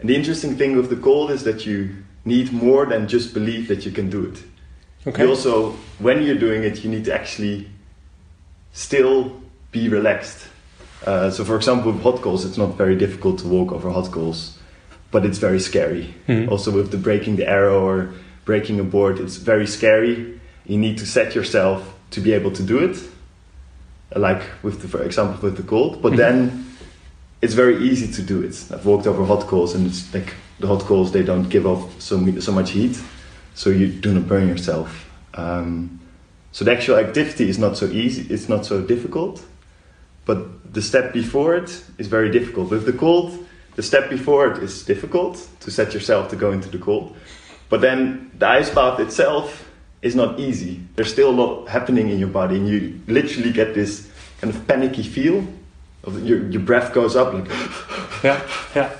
And 0.00 0.08
the 0.08 0.14
interesting 0.16 0.56
thing 0.56 0.76
with 0.76 0.88
the 0.90 0.96
cold 0.96 1.30
is 1.30 1.42
that 1.44 1.66
you 1.66 1.90
need 2.24 2.52
more 2.52 2.86
than 2.86 3.08
just 3.08 3.34
believe 3.34 3.68
that 3.68 3.84
you 3.84 3.92
can 3.92 4.08
do 4.10 4.24
it. 4.24 4.42
Okay. 5.06 5.22
You 5.22 5.28
also, 5.30 5.72
when 5.98 6.22
you're 6.22 6.38
doing 6.38 6.62
it, 6.64 6.84
you 6.84 6.90
need 6.90 7.04
to 7.06 7.14
actually 7.14 7.68
still 8.72 9.40
be 9.72 9.88
relaxed. 9.88 10.46
Uh, 11.06 11.30
so, 11.30 11.44
for 11.44 11.56
example, 11.56 11.92
with 11.92 12.02
hot 12.02 12.20
coals, 12.22 12.44
it's 12.44 12.58
not 12.58 12.76
very 12.76 12.96
difficult 12.96 13.38
to 13.40 13.46
walk 13.48 13.72
over 13.72 13.90
hot 13.90 14.10
coals, 14.10 14.58
but 15.10 15.24
it's 15.24 15.38
very 15.38 15.60
scary. 15.60 16.14
Mhm. 16.28 16.48
Also, 16.50 16.70
with 16.70 16.90
the 16.90 16.96
breaking 16.96 17.36
the 17.36 17.48
arrow 17.48 17.80
or 17.84 18.10
breaking 18.48 18.80
a 18.80 18.82
board, 18.96 19.20
it's 19.20 19.36
very 19.36 19.66
scary. 19.66 20.40
You 20.64 20.78
need 20.78 20.96
to 20.98 21.06
set 21.06 21.34
yourself 21.34 21.80
to 22.14 22.20
be 22.20 22.32
able 22.32 22.50
to 22.52 22.62
do 22.62 22.78
it, 22.78 22.96
like 24.16 24.42
with 24.62 24.80
the, 24.80 24.88
for 24.88 25.02
example, 25.02 25.38
with 25.42 25.56
the 25.58 25.62
cold. 25.62 26.00
But 26.00 26.12
Mhm. 26.12 26.16
then 26.16 26.38
it's 27.42 27.54
very 27.54 27.76
easy 27.90 28.08
to 28.16 28.22
do 28.32 28.36
it. 28.46 28.54
I've 28.72 28.86
walked 28.86 29.06
over 29.06 29.22
hot 29.32 29.46
coals, 29.46 29.74
and 29.74 29.86
it's 29.86 30.02
like 30.14 30.30
the 30.60 30.66
hot 30.66 30.82
coals 30.90 31.12
they 31.12 31.22
don't 31.22 31.48
give 31.50 31.66
off 31.72 31.82
so 32.08 32.14
so 32.40 32.52
much 32.52 32.70
heat, 32.70 32.96
so 33.54 33.68
you 33.70 33.86
do 34.04 34.10
not 34.16 34.24
burn 34.32 34.48
yourself. 34.48 34.88
Um, 35.34 36.00
so 36.52 36.64
the 36.64 36.72
actual 36.72 36.96
activity 37.06 37.44
is 37.52 37.58
not 37.58 37.76
so 37.76 37.86
easy. 38.04 38.22
It's 38.34 38.48
not 38.48 38.64
so 38.64 38.76
difficult, 38.94 39.36
but 40.28 40.38
the 40.74 40.82
step 40.82 41.12
before 41.12 41.50
it 41.62 41.70
is 41.98 42.08
very 42.08 42.30
difficult. 42.38 42.70
With 42.70 42.84
the 42.84 42.98
cold, 43.04 43.28
the 43.76 43.82
step 43.82 44.08
before 44.10 44.42
it 44.52 44.62
is 44.62 44.84
difficult 44.86 45.34
to 45.60 45.70
set 45.70 45.92
yourself 45.92 46.28
to 46.30 46.36
go 46.36 46.50
into 46.56 46.68
the 46.70 46.78
cold, 46.78 47.08
but 47.68 47.80
then 47.80 48.30
the 48.38 48.48
ice 48.48 48.70
bath 48.70 49.00
itself 49.00 49.70
is 50.02 50.14
not 50.14 50.38
easy. 50.38 50.80
There's 50.96 51.12
still 51.12 51.30
a 51.30 51.36
lot 51.42 51.68
happening 51.68 52.08
in 52.10 52.18
your 52.18 52.28
body, 52.28 52.56
and 52.56 52.68
you 52.68 53.00
literally 53.06 53.52
get 53.52 53.74
this 53.74 54.10
kind 54.40 54.54
of 54.54 54.66
panicky 54.66 55.02
feel. 55.02 55.46
Of 56.04 56.24
your, 56.24 56.48
your 56.48 56.62
breath 56.62 56.94
goes 56.94 57.16
up 57.16 57.34
like 57.34 57.48
Yeah, 58.24 58.40
yeah. 58.74 58.96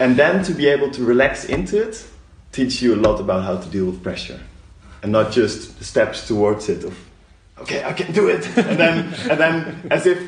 and 0.00 0.16
then 0.16 0.42
to 0.44 0.52
be 0.52 0.66
able 0.66 0.90
to 0.90 1.04
relax 1.04 1.44
into 1.44 1.80
it 1.80 2.04
teach 2.52 2.82
you 2.82 2.94
a 2.94 3.00
lot 3.00 3.18
about 3.18 3.44
how 3.44 3.56
to 3.56 3.68
deal 3.70 3.86
with 3.86 4.02
pressure 4.02 4.38
and 5.02 5.10
not 5.10 5.32
just 5.32 5.78
the 5.78 5.84
steps 5.84 6.28
towards 6.28 6.68
it 6.68 6.84
of 6.84 6.96
okay 7.58 7.82
i 7.84 7.92
can 7.92 8.12
do 8.12 8.28
it 8.28 8.46
and 8.58 8.78
then 8.78 9.14
and 9.30 9.40
then 9.40 9.88
as 9.90 10.06
if 10.06 10.18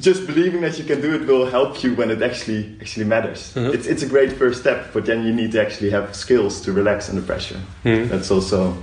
just 0.00 0.26
believing 0.26 0.60
that 0.62 0.78
you 0.78 0.84
can 0.84 1.00
do 1.00 1.14
it 1.14 1.26
will 1.26 1.46
help 1.50 1.82
you 1.84 1.94
when 1.94 2.10
it 2.10 2.22
actually 2.22 2.76
actually 2.80 3.04
matters 3.06 3.52
Mhm. 3.54 3.74
it's, 3.74 3.86
it's 3.86 4.02
a 4.02 4.06
great 4.06 4.32
first 4.32 4.60
step 4.60 4.92
but 4.94 5.04
then 5.04 5.24
you 5.26 5.32
need 5.32 5.52
to 5.52 5.60
actually 5.60 5.90
have 5.90 6.14
skills 6.14 6.60
to 6.62 6.72
relax 6.72 7.08
under 7.10 7.22
pressure 7.22 7.60
Hmm. 7.82 8.08
that's 8.08 8.30
also 8.30 8.74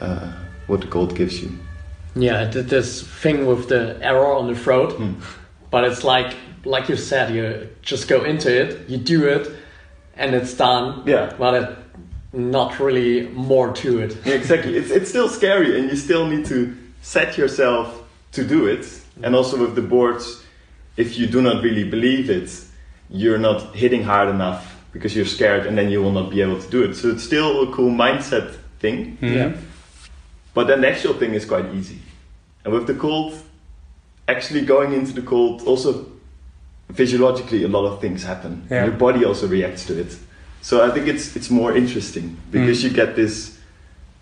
uh, 0.00 0.28
what 0.66 0.80
the 0.80 0.86
cold 0.88 1.14
gives 1.16 1.40
you 1.42 1.50
Yeah, 2.14 2.42
I 2.42 2.50
did 2.52 2.68
this 2.68 3.02
thing 3.22 3.46
with 3.46 3.68
the 3.68 3.96
arrow 4.02 4.38
on 4.38 4.46
the 4.52 4.58
throat, 4.64 4.92
Hmm. 4.92 5.12
but 5.70 5.84
it's 5.84 6.04
like 6.04 6.34
like 6.64 6.88
you 6.92 6.96
said, 6.96 7.34
you 7.34 7.66
just 7.82 8.06
go 8.08 8.22
into 8.24 8.48
it, 8.48 8.88
you 8.88 8.98
do 8.98 9.26
it, 9.26 9.50
and 10.16 10.34
it's 10.34 10.54
done. 10.56 11.02
Yeah. 11.06 11.32
but 11.38 11.54
it, 11.54 11.68
not 12.32 12.78
really 12.78 13.28
more 13.34 13.72
to 13.72 13.98
it. 14.04 14.16
Yeah, 14.24 14.34
exactly. 14.40 14.76
It's, 14.76 14.90
it's 14.90 15.08
still 15.08 15.28
scary, 15.28 15.78
and 15.80 15.90
you 15.90 15.96
still 15.96 16.26
need 16.26 16.44
to 16.46 16.72
set 17.02 17.36
yourself 17.38 17.86
to 18.32 18.44
do 18.44 18.66
it. 18.66 18.86
And 19.24 19.34
also 19.34 19.56
with 19.56 19.74
the 19.74 19.82
boards, 19.82 20.41
if 20.96 21.18
you 21.18 21.26
do 21.26 21.40
not 21.42 21.62
really 21.62 21.84
believe 21.84 22.30
it, 22.30 22.50
you're 23.10 23.38
not 23.38 23.74
hitting 23.74 24.02
hard 24.04 24.28
enough 24.28 24.76
because 24.92 25.16
you're 25.16 25.26
scared, 25.26 25.66
and 25.66 25.76
then 25.76 25.90
you 25.90 26.02
will 26.02 26.12
not 26.12 26.30
be 26.30 26.42
able 26.42 26.60
to 26.60 26.70
do 26.70 26.82
it. 26.82 26.94
So 26.94 27.08
it's 27.08 27.24
still 27.24 27.62
a 27.62 27.72
cool 27.72 27.90
mindset 27.90 28.56
thing. 28.78 29.16
Hmm. 29.16 29.26
Yeah. 29.34 29.52
But 30.54 30.66
then 30.66 30.82
the 30.82 30.88
actual 30.90 31.14
thing 31.14 31.32
is 31.34 31.44
quite 31.46 31.74
easy. 31.74 31.98
And 32.64 32.74
with 32.74 32.86
the 32.86 32.94
cold, 32.94 33.34
actually 34.28 34.60
going 34.66 34.92
into 34.92 35.12
the 35.12 35.22
cold, 35.22 35.62
also 35.62 36.06
physiologically, 36.94 37.64
a 37.64 37.68
lot 37.68 37.86
of 37.86 38.00
things 38.00 38.22
happen. 38.22 38.66
Yeah. 38.70 38.84
Your 38.84 38.92
body 38.94 39.24
also 39.24 39.46
reacts 39.48 39.86
to 39.86 39.98
it. 39.98 40.16
So 40.60 40.84
I 40.86 40.90
think 40.90 41.08
it's 41.08 41.34
it's 41.36 41.50
more 41.50 41.74
interesting 41.76 42.36
because 42.50 42.80
Mm. 42.80 42.84
you 42.84 42.90
get 42.90 43.16
this 43.16 43.58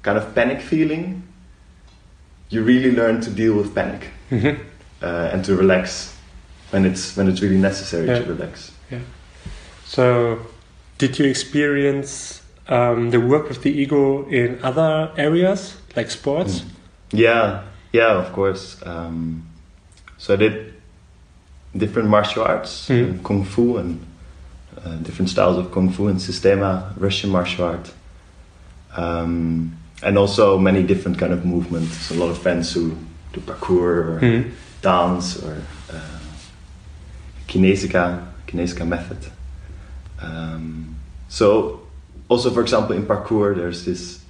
kind 0.03 0.17
of 0.17 0.35
panic 0.35 0.61
feeling. 0.61 1.23
You 2.49 2.63
really 2.63 2.93
learn 2.93 3.21
to 3.23 3.31
deal 3.31 3.55
with 3.55 3.75
panic 3.75 4.09
Mhm. 4.31 4.57
uh, 5.03 5.31
and 5.33 5.45
to 5.45 5.55
relax 5.57 6.15
when 6.71 6.85
it's 6.85 7.17
when 7.17 7.29
it's 7.29 7.41
really 7.43 7.59
necessary 7.59 8.07
Yeah. 8.07 8.19
to 8.21 8.25
relax. 8.33 8.71
Yeah. 8.91 9.01
So, 9.87 10.39
did 10.99 11.19
you 11.19 11.27
experience 11.27 12.43
um, 12.69 13.11
the 13.11 13.19
work 13.21 13.49
with 13.49 13.63
the 13.63 13.71
ego 13.71 14.27
in 14.29 14.59
other 14.63 15.11
areas 15.17 15.75
like 15.97 16.11
sports? 16.11 16.63
Yeah, 17.13 17.63
yeah, 17.93 18.13
of 18.19 18.33
course. 18.33 18.77
Um, 18.87 19.43
so 20.19 20.35
I 20.35 20.37
did 20.37 20.75
different 21.77 22.09
martial 22.09 22.45
arts, 22.45 22.89
Mhm. 22.89 23.19
uh, 23.19 23.23
kung 23.23 23.45
fu, 23.45 23.77
and 23.79 23.99
uh, 24.85 24.97
different 25.03 25.29
styles 25.31 25.57
of 25.59 25.71
kung 25.73 25.91
fu 25.91 26.07
and 26.09 26.21
Systema, 26.23 26.95
Russian 26.97 27.31
martial 27.31 27.65
art, 27.67 27.91
um, 28.97 29.73
and 30.03 30.17
also 30.19 30.59
many 30.59 30.83
different 30.83 31.19
kind 31.19 31.33
of 31.33 31.45
movements. 31.45 32.11
A 32.11 32.15
lot 32.15 32.31
of 32.31 32.39
friends 32.39 32.73
who 32.73 32.97
do 33.33 33.41
parkour 33.41 34.17
or 34.17 34.21
Mhm. 34.23 34.51
dance 34.83 35.37
or 35.43 35.57
uh, 35.93 36.19
kinesica, 37.55 38.27
kinesica 38.47 38.87
method. 38.87 39.19
Um, 40.23 40.97
so, 41.29 41.81
also 42.29 42.51
for 42.51 42.63
example, 42.63 42.95
in 42.97 43.05
parkour, 43.07 43.55
there's 43.57 43.85
this 43.85 44.21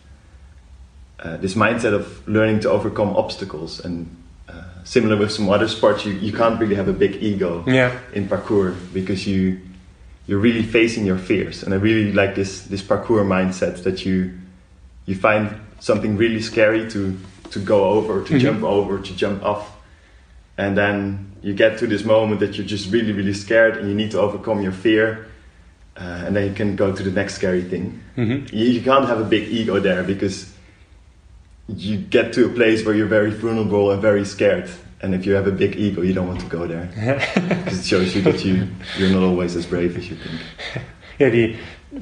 uh, 1.20 1.36
this 1.36 1.54
mindset 1.54 1.92
of 1.92 2.26
learning 2.26 2.60
to 2.60 2.70
overcome 2.70 3.14
obstacles, 3.14 3.84
and 3.84 4.08
uh, 4.48 4.62
similar 4.84 5.16
with 5.18 5.30
some 5.30 5.50
other 5.50 5.68
sports, 5.68 6.06
you, 6.06 6.14
you 6.14 6.32
can't 6.32 6.58
really 6.58 6.74
have 6.74 6.88
a 6.88 6.94
big 6.94 7.22
ego 7.22 7.62
Yeah. 7.66 7.92
in 8.14 8.26
parkour 8.26 8.74
because 8.94 9.26
you 9.26 9.60
you're 10.26 10.38
really 10.38 10.62
facing 10.62 11.04
your 11.06 11.18
fears, 11.18 11.62
and 11.62 11.74
I 11.74 11.76
really 11.76 12.12
like 12.12 12.34
this 12.34 12.62
this 12.62 12.82
parkour 12.82 13.24
mindset 13.26 13.82
that 13.84 14.06
you 14.06 14.32
you 15.06 15.14
find 15.14 15.54
something 15.80 16.16
really 16.16 16.40
scary 16.40 16.88
to 16.90 17.16
to 17.50 17.58
go 17.60 17.84
over, 17.84 18.22
to 18.24 18.34
Mhm. 18.34 18.40
jump 18.40 18.62
over, 18.62 18.98
to 18.98 19.12
jump 19.16 19.42
off, 19.42 19.66
and 20.60 20.76
then 20.76 21.26
you 21.42 21.54
get 21.54 21.78
to 21.78 21.86
this 21.86 22.04
moment 22.04 22.40
that 22.40 22.56
you're 22.56 22.66
just 22.76 22.92
really 22.92 23.12
really 23.12 23.34
scared, 23.34 23.76
and 23.78 23.88
you 23.88 23.94
need 23.94 24.10
to 24.10 24.18
overcome 24.20 24.62
your 24.62 24.72
fear, 24.84 25.06
uh, 25.96 26.24
and 26.26 26.34
then 26.36 26.44
you 26.48 26.54
can 26.54 26.76
go 26.76 26.86
to 26.98 27.02
the 27.02 27.10
next 27.20 27.34
scary 27.34 27.62
thing. 27.72 27.84
hmm 28.16 28.38
You, 28.52 28.66
you 28.76 28.82
can't 28.82 29.06
have 29.12 29.20
a 29.20 29.28
big 29.36 29.44
ego 29.48 29.80
there 29.80 30.02
because 30.04 30.36
you 31.68 31.96
get 31.98 32.32
to 32.34 32.46
a 32.46 32.48
place 32.48 32.84
where 32.84 32.94
you're 32.94 33.06
very 33.20 33.30
vulnerable 33.30 33.90
and 33.92 34.02
very 34.02 34.24
scared. 34.24 34.68
And 35.02 35.14
if 35.14 35.24
you 35.24 35.32
have 35.34 35.46
a 35.46 35.52
big 35.52 35.76
ego, 35.76 36.02
you 36.02 36.12
don't 36.12 36.28
want 36.28 36.40
to 36.40 36.46
go 36.58 36.66
there 36.66 36.86
because 37.64 37.80
it 37.80 37.86
shows 37.86 38.14
you 38.14 38.22
that 38.22 38.44
you 38.44 38.66
you're 38.98 39.10
not 39.10 39.22
always 39.22 39.56
as 39.56 39.66
brave 39.66 39.96
as 39.96 40.10
you 40.10 40.16
think. 40.16 40.40
Yeah, 41.18 41.30
the 41.30 41.56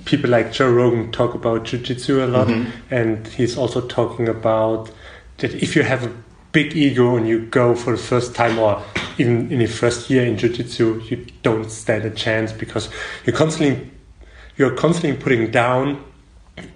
people 0.04 0.30
like 0.30 0.52
Joe 0.52 0.70
Rogan 0.72 1.12
talk 1.12 1.34
about 1.34 1.64
jujitsu 1.64 2.22
a 2.24 2.26
lot, 2.26 2.48
Mhm. 2.48 2.66
and 2.90 3.28
he's 3.28 3.56
also 3.58 3.80
talking 3.86 4.28
about 4.28 4.90
that 5.38 5.54
if 5.54 5.76
you 5.76 5.84
have 5.84 6.06
a 6.06 6.10
big 6.52 6.76
ego 6.76 7.16
and 7.16 7.28
you 7.28 7.46
go 7.46 7.74
for 7.74 7.92
the 7.92 8.02
first 8.02 8.34
time 8.34 8.58
or 8.58 8.82
even 9.18 9.50
in 9.52 9.58
the 9.58 9.66
first 9.66 10.08
year 10.10 10.24
in 10.24 10.36
jujitsu, 10.36 11.08
you 11.10 11.26
don't 11.42 11.70
stand 11.70 12.04
a 12.04 12.10
chance 12.10 12.52
because 12.52 12.88
you're 13.24 13.36
constantly 13.36 13.90
you're 14.56 14.74
constantly 14.74 15.16
putting 15.22 15.50
down, 15.52 16.02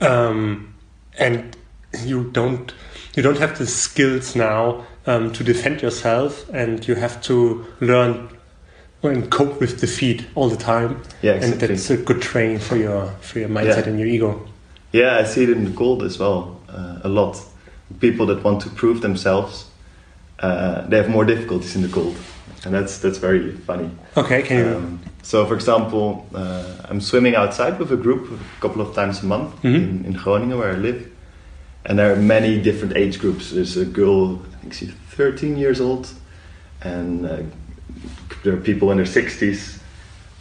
um, 0.01 0.73
and 1.19 1.57
you 2.05 2.31
don't 2.31 2.73
you 3.15 3.23
don't 3.23 3.39
have 3.39 3.59
the 3.59 3.67
skills 3.67 4.35
now 4.37 4.85
um, 5.07 5.33
to 5.33 5.45
defend 5.45 5.83
yourself, 5.83 6.49
and 6.53 6.87
you 6.87 6.95
have 6.95 7.21
to 7.23 7.67
learn 7.81 8.29
and 9.03 9.31
cope 9.31 9.59
with 9.59 9.81
defeat 9.81 10.25
all 10.37 10.49
the 10.49 10.57
time 10.57 11.03
Yeah, 11.23 11.33
exactly. 11.33 11.61
and 11.69 11.71
that's 11.77 11.91
a 11.91 11.97
good 11.97 12.23
training 12.23 12.61
for 12.61 12.77
your 12.77 13.07
for 13.21 13.41
your 13.41 13.49
mindset 13.49 13.85
Yeah. 13.85 13.89
and 13.91 13.99
your 13.99 14.09
ego. 14.09 14.47
Yeah, 14.93 15.19
I 15.19 15.25
see 15.25 15.43
it 15.45 15.51
in 15.51 15.65
the 15.65 15.73
cold 15.73 16.03
as 16.03 16.19
well 16.19 16.61
uh, 16.69 16.99
a 17.03 17.09
lot. 17.09 17.41
People 18.01 18.27
that 18.27 18.43
want 18.45 18.63
to 18.63 18.71
prove 18.71 19.01
themselves, 19.01 19.67
uh, 20.41 20.87
they 20.89 20.97
have 20.97 21.09
more 21.09 21.25
difficulties 21.25 21.77
in 21.77 21.83
the 21.83 21.89
cold, 21.89 22.17
and 22.65 22.75
that's 22.75 22.99
that's 22.99 23.19
very 23.19 23.53
funny. 23.67 23.91
Okay, 24.17 24.43
can 24.43 24.59
you? 24.59 24.77
Um, 24.77 25.01
so, 25.23 25.47
for 25.47 25.55
example, 25.55 26.27
uh, 26.35 26.65
I'm 26.91 27.01
swimming 27.01 27.37
outside 27.37 27.79
with 27.79 27.93
a 27.93 27.97
group 27.97 28.31
a 28.31 28.61
couple 28.61 28.83
of 28.83 28.95
times 28.95 29.23
a 29.23 29.27
month 29.27 29.55
Mhm. 29.63 29.75
in, 29.75 30.05
in 30.07 30.13
Groningen, 30.15 30.59
where 30.59 30.73
I 30.73 30.77
live. 30.79 31.07
And 31.85 31.99
there 31.99 32.13
are 32.13 32.17
many 32.17 32.61
different 32.63 32.97
age 32.97 33.19
groups. 33.19 33.51
There's 33.51 33.77
a 33.77 33.85
girl, 33.85 34.41
I 34.55 34.57
think 34.61 34.73
she's 34.75 34.93
13 35.17 35.57
years 35.57 35.81
old, 35.81 36.09
and 36.83 37.27
uh, 37.27 37.43
there 38.45 38.53
are 38.55 38.61
people 38.61 38.91
in 38.93 38.97
their 38.99 39.07
60s. 39.07 39.79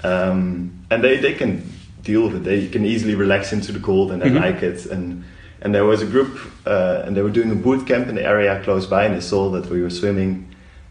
Um, 0.04 0.72
and 0.90 1.04
they, 1.04 1.18
they 1.18 1.34
can 1.34 1.62
deal 2.04 2.24
with 2.24 2.36
it. 2.36 2.44
They 2.44 2.68
can 2.68 2.86
easily 2.86 3.16
relax 3.16 3.54
into 3.54 3.72
the 3.72 3.80
cold 3.80 4.12
and 4.12 4.22
they 4.22 4.30
Mhm. 4.30 4.42
like 4.42 4.64
it. 4.64 4.86
And, 4.88 5.24
and 5.62 5.76
there 5.76 5.86
was 5.86 6.02
a 6.02 6.06
group, 6.06 6.40
uh, 6.66 7.04
and 7.06 7.16
they 7.16 7.22
were 7.22 7.30
doing 7.30 7.52
a 7.52 7.56
boot 7.56 7.86
camp 7.86 8.08
in 8.08 8.16
the 8.16 8.26
area 8.26 8.62
close 8.64 8.88
by, 8.88 9.06
and 9.06 9.16
they 9.16 9.22
saw 9.22 9.50
that 9.52 9.70
we 9.70 9.82
were 9.82 9.90
swimming. 9.90 10.48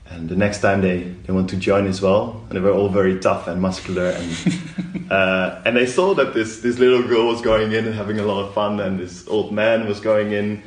And 0.08 0.28
the 0.28 0.36
next 0.36 0.60
time 0.60 0.80
they, 0.80 1.02
they 1.02 1.32
want 1.32 1.50
to 1.50 1.56
join 1.56 1.86
as 1.86 2.00
well, 2.00 2.44
and 2.48 2.56
they 2.56 2.60
were 2.60 2.72
all 2.72 2.88
very 2.88 3.18
tough 3.20 3.46
and 3.46 3.60
muscular, 3.60 4.10
and 4.10 5.10
uh, 5.10 5.60
and 5.64 5.76
they 5.76 5.86
saw 5.86 6.14
that 6.14 6.34
this 6.34 6.60
this 6.60 6.78
little 6.78 7.02
girl 7.02 7.28
was 7.28 7.40
going 7.42 7.72
in 7.72 7.86
and 7.86 7.94
having 7.94 8.18
a 8.18 8.24
lot 8.24 8.44
of 8.44 8.54
fun, 8.54 8.80
and 8.80 8.98
this 8.98 9.26
old 9.28 9.52
man 9.52 9.86
was 9.86 10.00
going 10.00 10.32
in. 10.32 10.62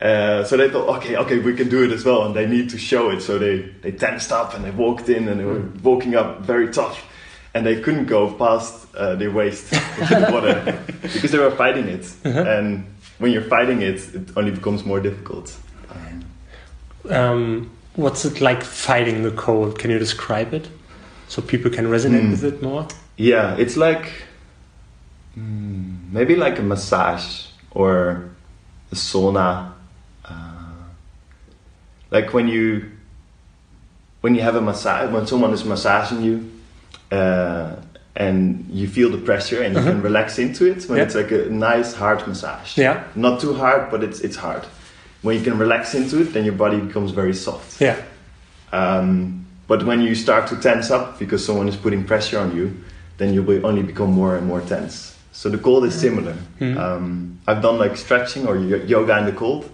Uh, 0.00 0.44
so 0.44 0.56
they 0.56 0.70
thought, 0.70 0.88
okay, 0.98 1.16
okay, 1.16 1.38
we 1.38 1.54
can 1.54 1.68
do 1.68 1.82
it 1.84 1.90
as 1.90 2.04
well, 2.04 2.24
and 2.24 2.34
they 2.34 2.46
need 2.46 2.70
to 2.70 2.78
show 2.78 3.10
it. 3.10 3.20
So 3.20 3.38
they 3.38 3.60
they 3.82 3.92
tensed 3.92 4.32
up 4.32 4.54
and 4.54 4.64
they 4.64 4.70
walked 4.70 5.08
in 5.08 5.28
and 5.28 5.40
they 5.40 5.44
were 5.44 5.64
walking 5.82 6.14
up 6.14 6.40
very 6.40 6.68
tough, 6.72 7.04
and 7.52 7.66
they 7.66 7.80
couldn't 7.80 8.06
go 8.06 8.32
past 8.32 8.86
uh, 8.94 9.16
their 9.16 9.30
waist 9.30 9.70
into 9.72 10.14
the 10.14 10.30
water 10.32 10.78
because 11.02 11.30
they 11.30 11.38
were 11.38 11.50
fighting 11.50 11.88
it. 11.88 12.10
And 12.24 12.86
when 13.18 13.32
you're 13.32 13.42
fighting 13.48 13.82
it, 13.82 14.14
it 14.14 14.28
only 14.36 14.50
becomes 14.50 14.84
more 14.84 15.00
difficult. 15.00 15.56
Um, 15.90 16.24
Um, 17.10 17.70
what's 17.96 18.24
it 18.24 18.40
like 18.40 18.62
fighting 18.62 19.22
the 19.22 19.30
cold? 19.30 19.78
Can 19.78 19.90
you 19.90 19.98
describe 19.98 20.52
it 20.54 20.68
so 21.28 21.42
people 21.42 21.70
can 21.70 21.86
resonate 21.86 22.22
Hmm. 22.24 22.30
with 22.30 22.44
it 22.44 22.62
more? 22.62 22.86
Yeah, 23.16 23.56
it's 23.56 23.76
like 23.76 24.10
mm, 25.36 25.96
maybe 26.12 26.36
like 26.36 26.58
a 26.58 26.62
massage 26.62 27.46
or 27.70 28.28
a 28.92 28.94
sauna. 28.94 29.72
Uh, 30.24 30.84
like 32.10 32.32
when 32.34 32.48
you 32.48 32.90
when 34.20 34.34
you 34.34 34.42
have 34.42 34.56
a 34.56 34.60
massage, 34.60 35.10
when 35.12 35.26
someone 35.26 35.52
is 35.54 35.64
massaging 35.64 36.22
you, 36.22 36.50
uh, 37.16 37.76
and 38.18 38.66
you 38.68 38.88
feel 38.88 39.08
the 39.10 39.16
pressure 39.18 39.62
and 39.62 39.74
you 39.76 39.82
can 39.82 40.02
relax 40.02 40.38
into 40.38 40.66
it. 40.66 40.84
When 40.88 40.98
Yeah. 40.98 41.04
it's 41.04 41.14
like 41.14 41.30
a 41.30 41.48
nice 41.48 41.94
hard 41.94 42.26
massage. 42.26 42.76
Yeah. 42.76 43.04
Not 43.14 43.40
too 43.40 43.54
hard, 43.54 43.90
but 43.92 44.02
it's 44.02 44.20
it's 44.20 44.36
hard. 44.36 44.62
When 45.22 45.36
you 45.38 45.42
can 45.42 45.56
relax 45.58 45.94
into 45.94 46.20
it, 46.20 46.32
then 46.34 46.44
your 46.44 46.54
body 46.56 46.78
becomes 46.80 47.12
very 47.12 47.32
soft. 47.34 47.80
Yeah. 47.80 47.96
Um, 48.72 49.46
but 49.68 49.84
when 49.84 50.00
you 50.00 50.14
start 50.14 50.46
to 50.48 50.56
tense 50.56 50.90
up 50.90 51.18
because 51.18 51.44
someone 51.44 51.68
is 51.68 51.76
putting 51.76 52.04
pressure 52.04 52.38
on 52.40 52.56
you, 52.56 52.66
then 53.18 53.32
you 53.34 53.42
will 53.42 53.64
only 53.66 53.82
become 53.82 54.10
more 54.12 54.36
and 54.36 54.46
more 54.46 54.60
tense. 54.60 55.14
So 55.32 55.48
the 55.48 55.58
cold 55.58 55.84
is 55.84 55.94
similar. 55.94 56.34
Mhm. 56.60 56.76
Um, 56.76 57.38
I've 57.46 57.62
done 57.62 57.78
like 57.78 57.96
stretching 57.96 58.46
or 58.48 58.56
yoga 58.56 59.16
in 59.18 59.26
the 59.26 59.32
cold, 59.32 59.64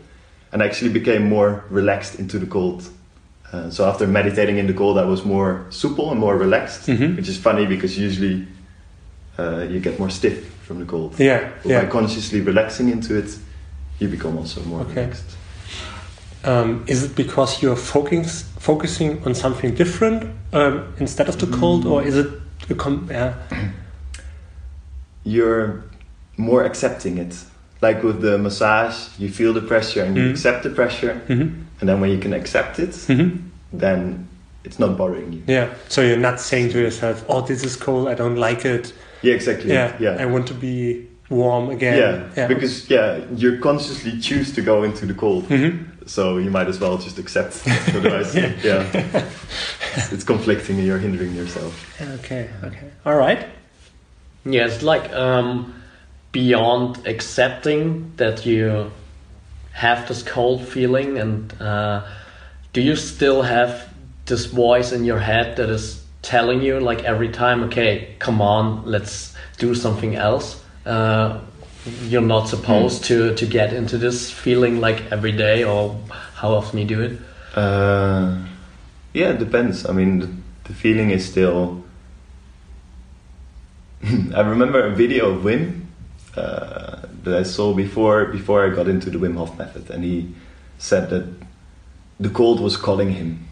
and 0.53 0.63
I 0.63 0.67
actually 0.67 0.93
became 0.93 1.29
more 1.29 1.65
relaxed 1.71 2.19
into 2.19 2.39
the 2.39 2.47
cold. 2.47 2.83
Uh, 3.55 3.71
so 3.71 3.85
after 3.89 4.07
meditating 4.07 4.59
in 4.59 4.67
the 4.67 4.73
cold, 4.75 4.99
I 4.99 5.05
was 5.05 5.25
more 5.25 5.65
supple 5.71 6.11
and 6.11 6.19
more 6.21 6.37
relaxed, 6.37 6.87
Mhm. 6.89 7.17
which 7.17 7.29
is 7.29 7.37
funny 7.39 7.67
because 7.67 7.97
usually 7.99 8.47
uh, 9.39 9.67
you 9.73 9.81
get 9.81 9.99
more 9.99 10.11
stiff 10.11 10.39
from 10.67 10.79
the 10.79 10.85
cold. 10.87 11.15
Yeah. 11.19 11.41
But 11.63 11.83
by 11.83 11.87
consciously 11.91 12.41
relaxing 12.41 12.89
into 12.89 13.15
it, 13.17 13.37
you 14.01 14.09
become 14.09 14.37
also 14.39 14.61
more 14.63 14.81
Okay. 14.81 15.01
relaxed. 15.03 15.25
Um, 16.45 16.83
is 16.87 17.03
it 17.05 17.15
because 17.17 17.63
you're 17.63 17.77
focus, 17.77 18.45
focusing 18.59 19.21
on 19.27 19.35
something 19.35 19.75
different 19.75 20.23
um, 20.53 20.81
instead 20.99 21.29
of 21.29 21.37
the 21.39 21.47
cold, 21.47 21.85
or 21.87 22.03
is 22.07 22.17
it 22.17 22.27
a 22.71 22.75
com- 22.75 23.09
yeah. 23.11 23.33
you're 25.25 25.83
more 26.37 26.65
accepting 26.65 27.19
it. 27.19 27.35
Like 27.81 28.03
with 28.03 28.21
the 28.21 28.39
massage, 28.39 28.95
you 29.19 29.29
feel 29.29 29.53
the 29.53 29.61
pressure 29.61 30.03
and 30.05 30.17
you 30.17 30.23
Mhm. 30.25 30.31
accept 30.31 30.63
the 30.63 30.71
pressure, 30.71 31.21
Mhm. 31.29 31.51
And 31.85 31.89
then 31.91 32.01
when 32.01 32.11
you 32.11 32.19
can 32.19 32.33
accept 32.33 32.79
it, 32.79 32.93
Mhm. 33.09 33.31
then 33.71 34.27
it's 34.65 34.79
not 34.79 34.97
bothering 34.97 35.33
you. 35.35 35.43
Yeah. 35.47 35.67
So 35.89 36.01
you're 36.01 36.17
not 36.31 36.41
saying 36.41 36.71
to 36.73 36.79
yourself, 36.79 37.23
"Oh, 37.29 37.43
this 37.43 37.63
is 37.63 37.77
cold. 37.77 38.09
I 38.09 38.15
don't 38.15 38.37
like 38.37 38.65
it. 38.65 38.95
Yeah, 39.23 39.35
exactly. 39.35 39.71
Yeah. 39.73 39.93
yeah, 40.01 40.17
I 40.19 40.25
want 40.25 40.47
to 40.47 40.55
be 40.55 41.07
warm 41.29 41.69
again." 41.69 41.99
yeah. 41.99 42.23
Yeah. 42.37 42.47
Because 42.49 42.89
yeah, 42.89 43.19
you 43.37 43.59
consciously 43.61 44.19
choose 44.19 44.51
to 44.55 44.63
go 44.63 44.83
into 44.83 45.05
the 45.05 45.13
cold, 45.15 45.45
Mhm. 45.51 45.73
so 46.07 46.39
you 46.39 46.51
might 46.51 46.69
as 46.69 46.81
well 46.81 46.97
just 46.97 47.19
accept. 47.19 47.63
Otherwise, 47.97 48.35
Yeah. 48.35 48.53
yeah, 48.65 48.85
It's, 49.97 50.13
it's 50.13 50.25
conflicting 50.25 50.79
and 50.79 50.87
you're 50.87 50.99
hindering 51.07 51.35
yourself. 51.37 51.73
Okay. 52.21 52.49
Okay. 52.65 52.89
All 53.05 53.19
right. 53.19 53.45
Yeah, 54.47 54.65
it's 54.69 54.83
like 54.83 55.13
um, 55.13 55.75
beyond 56.33 56.97
accepting 57.07 58.13
that 58.17 58.47
you 58.47 58.91
have 59.75 60.07
this 60.07 60.23
cold 60.23 60.67
feeling, 60.67 61.19
and 61.19 61.53
uh, 61.61 62.07
do 62.73 62.81
you 62.81 62.95
still 62.95 63.43
have 63.43 63.93
this 64.27 64.47
voice 64.47 64.93
in 64.93 65.05
your 65.05 65.19
head 65.19 65.57
that 65.57 65.69
is 65.69 66.03
telling 66.23 66.63
you, 66.63 66.79
like 66.81 67.03
every 67.03 67.29
time, 67.29 67.65
okay, 67.65 68.15
come 68.21 68.41
on, 68.41 68.87
let's 68.87 69.35
do 69.59 69.75
something 69.75 70.15
else? 70.15 70.63
Uh, 70.87 71.41
you're 72.05 72.23
not 72.23 72.49
supposed 72.49 73.05
to 73.05 73.35
to 73.35 73.47
get 73.47 73.73
into 73.73 73.99
this 73.99 74.31
feeling 74.31 74.81
like 74.81 75.03
every 75.11 75.33
day, 75.33 75.65
or 75.65 76.01
how 76.35 76.55
often 76.55 76.79
you 76.79 76.87
do 76.87 77.03
it. 77.03 77.19
Uh, 77.57 78.39
yeah, 79.13 79.31
it 79.31 79.39
depends. 79.39 79.87
I 79.87 79.93
mean, 79.93 80.21
the, 80.21 80.31
the 80.65 80.73
feeling 80.75 81.11
is 81.11 81.29
still. 81.29 81.83
I 84.05 84.41
remember 84.41 84.87
a 84.87 84.95
video 84.95 85.31
of 85.31 85.43
Wim. 85.43 85.83
Uh, 86.37 87.04
that 87.25 87.35
I 87.35 87.43
saw 87.43 87.75
before 87.75 88.27
before 88.27 88.65
I 88.67 88.75
got 88.75 88.89
into 88.89 89.11
the 89.11 89.19
Wim 89.19 89.37
Hof 89.37 89.59
method, 89.59 89.91
and 89.91 90.05
he 90.05 90.35
said 90.79 91.11
that 91.11 91.27
the 92.21 92.29
cold 92.31 92.61
was 92.61 92.77
calling 92.77 93.11
him, 93.13 93.47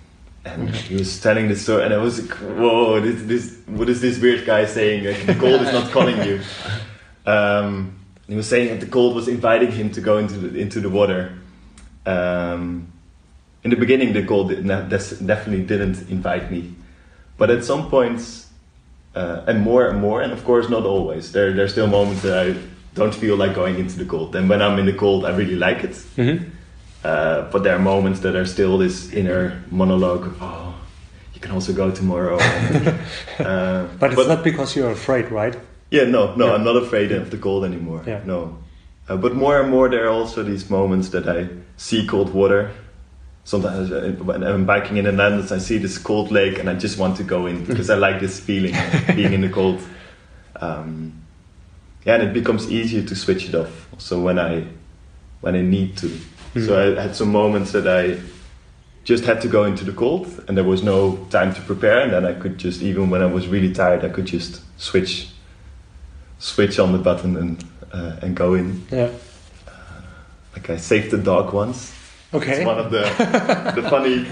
and 0.44 0.70
he 0.70 0.96
was 0.96 1.20
telling 1.20 1.48
the 1.48 1.56
story, 1.56 1.84
and 1.84 1.92
I 1.94 1.98
was 1.98 2.20
like, 2.22 2.38
"Whoa, 2.38 3.00
this, 3.00 3.22
this 3.22 3.58
what 3.66 3.88
is 3.88 4.00
this 4.00 4.18
weird 4.20 4.44
guy 4.46 4.64
saying? 4.66 5.04
Like, 5.04 5.26
the 5.26 5.34
cold 5.34 5.62
is 5.62 5.72
not 5.72 5.90
calling 5.90 6.22
you." 6.24 6.40
Um, 7.24 8.00
he 8.26 8.34
was 8.34 8.48
saying 8.48 8.68
that 8.70 8.80
the 8.80 8.90
cold 8.90 9.14
was 9.14 9.28
inviting 9.28 9.70
him 9.70 9.92
to 9.92 10.00
go 10.00 10.18
into 10.18 10.34
the, 10.34 10.58
into 10.58 10.80
the 10.80 10.90
water. 10.90 11.38
Um, 12.04 12.90
in 13.62 13.70
the 13.70 13.76
beginning, 13.76 14.12
the 14.12 14.24
cold 14.24 14.48
did 14.48 14.64
not- 14.64 14.88
des- 14.88 15.22
definitely 15.24 15.64
didn't 15.64 16.10
invite 16.10 16.50
me, 16.50 16.74
but 17.38 17.48
at 17.48 17.62
some 17.64 17.88
points, 17.88 18.48
uh, 19.14 19.42
and 19.46 19.60
more 19.60 19.86
and 19.86 20.00
more, 20.00 20.20
and 20.20 20.32
of 20.32 20.42
course 20.44 20.68
not 20.68 20.84
always. 20.84 21.30
There 21.30 21.52
there's 21.52 21.70
still 21.72 21.86
moments 21.86 22.22
that 22.22 22.36
I 22.46 22.54
don't 22.94 23.14
feel 23.14 23.37
like 23.37 23.54
going 23.54 23.78
into 23.78 23.96
the 23.99 24.04
cold. 24.04 24.37
And 24.37 24.49
when 24.49 24.61
I'm 24.61 24.78
in 24.78 24.87
the 24.87 24.92
cold, 24.92 25.25
I 25.25 25.30
really 25.30 25.56
like 25.56 25.84
it. 25.84 25.92
Mm-hmm. 26.16 26.44
Uh, 27.04 27.42
but 27.50 27.62
there 27.64 27.75
are 27.75 27.78
moments 27.78 28.20
that 28.20 28.37
are 28.37 28.46
still 28.46 28.78
this 28.78 29.12
inner 29.12 29.62
monologue. 29.70 30.26
of, 30.26 30.42
Oh, 30.42 30.75
you 31.34 31.40
can 31.40 31.50
also 31.50 31.72
go 31.72 31.90
tomorrow. 31.90 32.37
uh, 33.38 33.87
But 33.99 34.12
it's 34.12 34.28
not 34.28 34.44
because 34.44 34.76
you're 34.76 34.92
afraid, 34.92 35.30
right? 35.30 35.56
Yeah, 35.90 36.04
no, 36.04 36.34
no, 36.37 36.46
Yeah. 36.46 36.54
I'm 36.54 36.64
not 36.64 36.76
afraid 36.76 37.12
of 37.12 37.30
the 37.30 37.38
cold 37.38 37.64
anymore. 37.64 38.02
Yeah. 38.06 38.20
No. 38.25 38.58
Uh, 39.08 39.16
but 39.16 39.34
more 39.34 39.61
and 39.61 39.70
more, 39.70 39.88
there 39.88 40.06
are 40.06 40.12
also 40.12 40.42
these 40.42 40.70
moments 40.70 41.08
that 41.11 41.28
I 41.28 41.49
see 41.76 42.06
cold 42.06 42.32
water. 42.32 42.70
Sometimes 43.44 43.90
when 44.20 44.44
I'm 44.44 44.64
biking 44.64 44.96
in 44.99 45.04
the 45.04 45.12
Netherlands, 45.12 45.50
I 45.50 45.58
see 45.58 45.78
this 45.78 45.99
cold 45.99 46.30
lake 46.30 46.58
and 46.61 46.70
I 46.70 46.75
just 46.75 46.99
want 46.99 47.16
to 47.16 47.25
go 47.25 47.46
in 47.46 47.64
because 47.64 47.90
I 47.90 47.96
like 47.96 48.20
this 48.20 48.38
feeling 48.38 48.76
of 48.76 49.16
being 49.16 49.32
in 49.32 49.40
the 49.40 49.49
cold. 49.49 49.80
Um, 50.61 51.21
yeah, 52.04 52.14
and 52.14 52.23
it 52.23 52.32
becomes 52.32 52.71
easier 52.71 53.02
to 53.02 53.14
switch 53.14 53.49
it 53.49 53.54
off. 53.54 53.88
So 53.99 54.21
when 54.21 54.38
I 54.38 54.66
when 55.40 55.54
I 55.54 55.62
need 55.62 55.97
to. 55.99 56.18
So 56.66 56.78
I 56.78 57.00
had 57.00 57.16
some 57.16 57.32
moments 57.32 57.73
that 57.73 57.88
I 57.88 58.21
just 59.04 59.25
had 59.25 59.40
to 59.40 59.49
go 59.49 59.64
into 59.64 59.85
the 59.85 59.92
cold 59.92 60.44
and 60.47 60.56
there 60.56 60.64
was 60.64 60.82
no 60.82 61.16
time 61.30 61.54
to 61.54 61.61
prepare 61.62 62.00
and 62.00 62.12
then 62.12 62.25
I 62.25 62.35
could 62.35 62.59
just 62.59 62.82
even 62.82 63.11
when 63.11 63.23
I 63.23 63.26
was 63.26 63.49
really 63.49 63.73
tired 63.73 64.04
I 64.04 64.11
could 64.11 64.26
just 64.26 64.61
switch 64.78 65.30
switch 66.38 66.78
on 66.78 66.92
the 66.92 66.99
button 66.99 67.37
and 67.37 67.64
uh, 67.92 68.16
and 68.23 68.37
go 68.37 68.54
in. 68.54 68.87
Yeah. 68.90 69.11
Like 70.52 70.71
I 70.71 70.76
saved 70.76 71.11
the 71.11 71.18
dog 71.18 71.52
once. 71.52 71.94
Okay. 72.35 72.59
It's 72.59 72.66
one 72.66 72.78
of 72.78 72.90
the 72.90 73.02
the 73.80 73.88
funny 73.88 74.26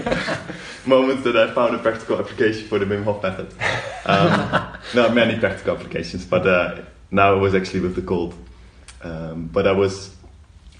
moments 0.85 1.23
that 1.23 1.35
I 1.35 1.53
found 1.53 1.75
a 1.75 1.79
practical 1.79 2.17
application 2.19 2.67
for 2.67 2.79
the 2.79 2.85
Wim 2.85 3.03
Hof 3.03 3.21
method. 3.23 3.53
Um, 4.05 4.77
no, 4.95 5.09
many 5.09 5.39
practical 5.39 5.75
applications, 5.75 6.25
but 6.25 6.45
uh, 6.47 6.81
now 7.11 7.35
it 7.35 7.39
was 7.39 7.53
actually 7.53 7.81
with 7.81 7.95
the 7.95 8.01
cold. 8.01 8.33
Um, 9.03 9.49
but 9.51 9.67
I 9.67 9.71
was 9.73 10.15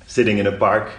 sitting 0.07 0.37
in 0.37 0.47
a 0.47 0.51
park, 0.51 0.91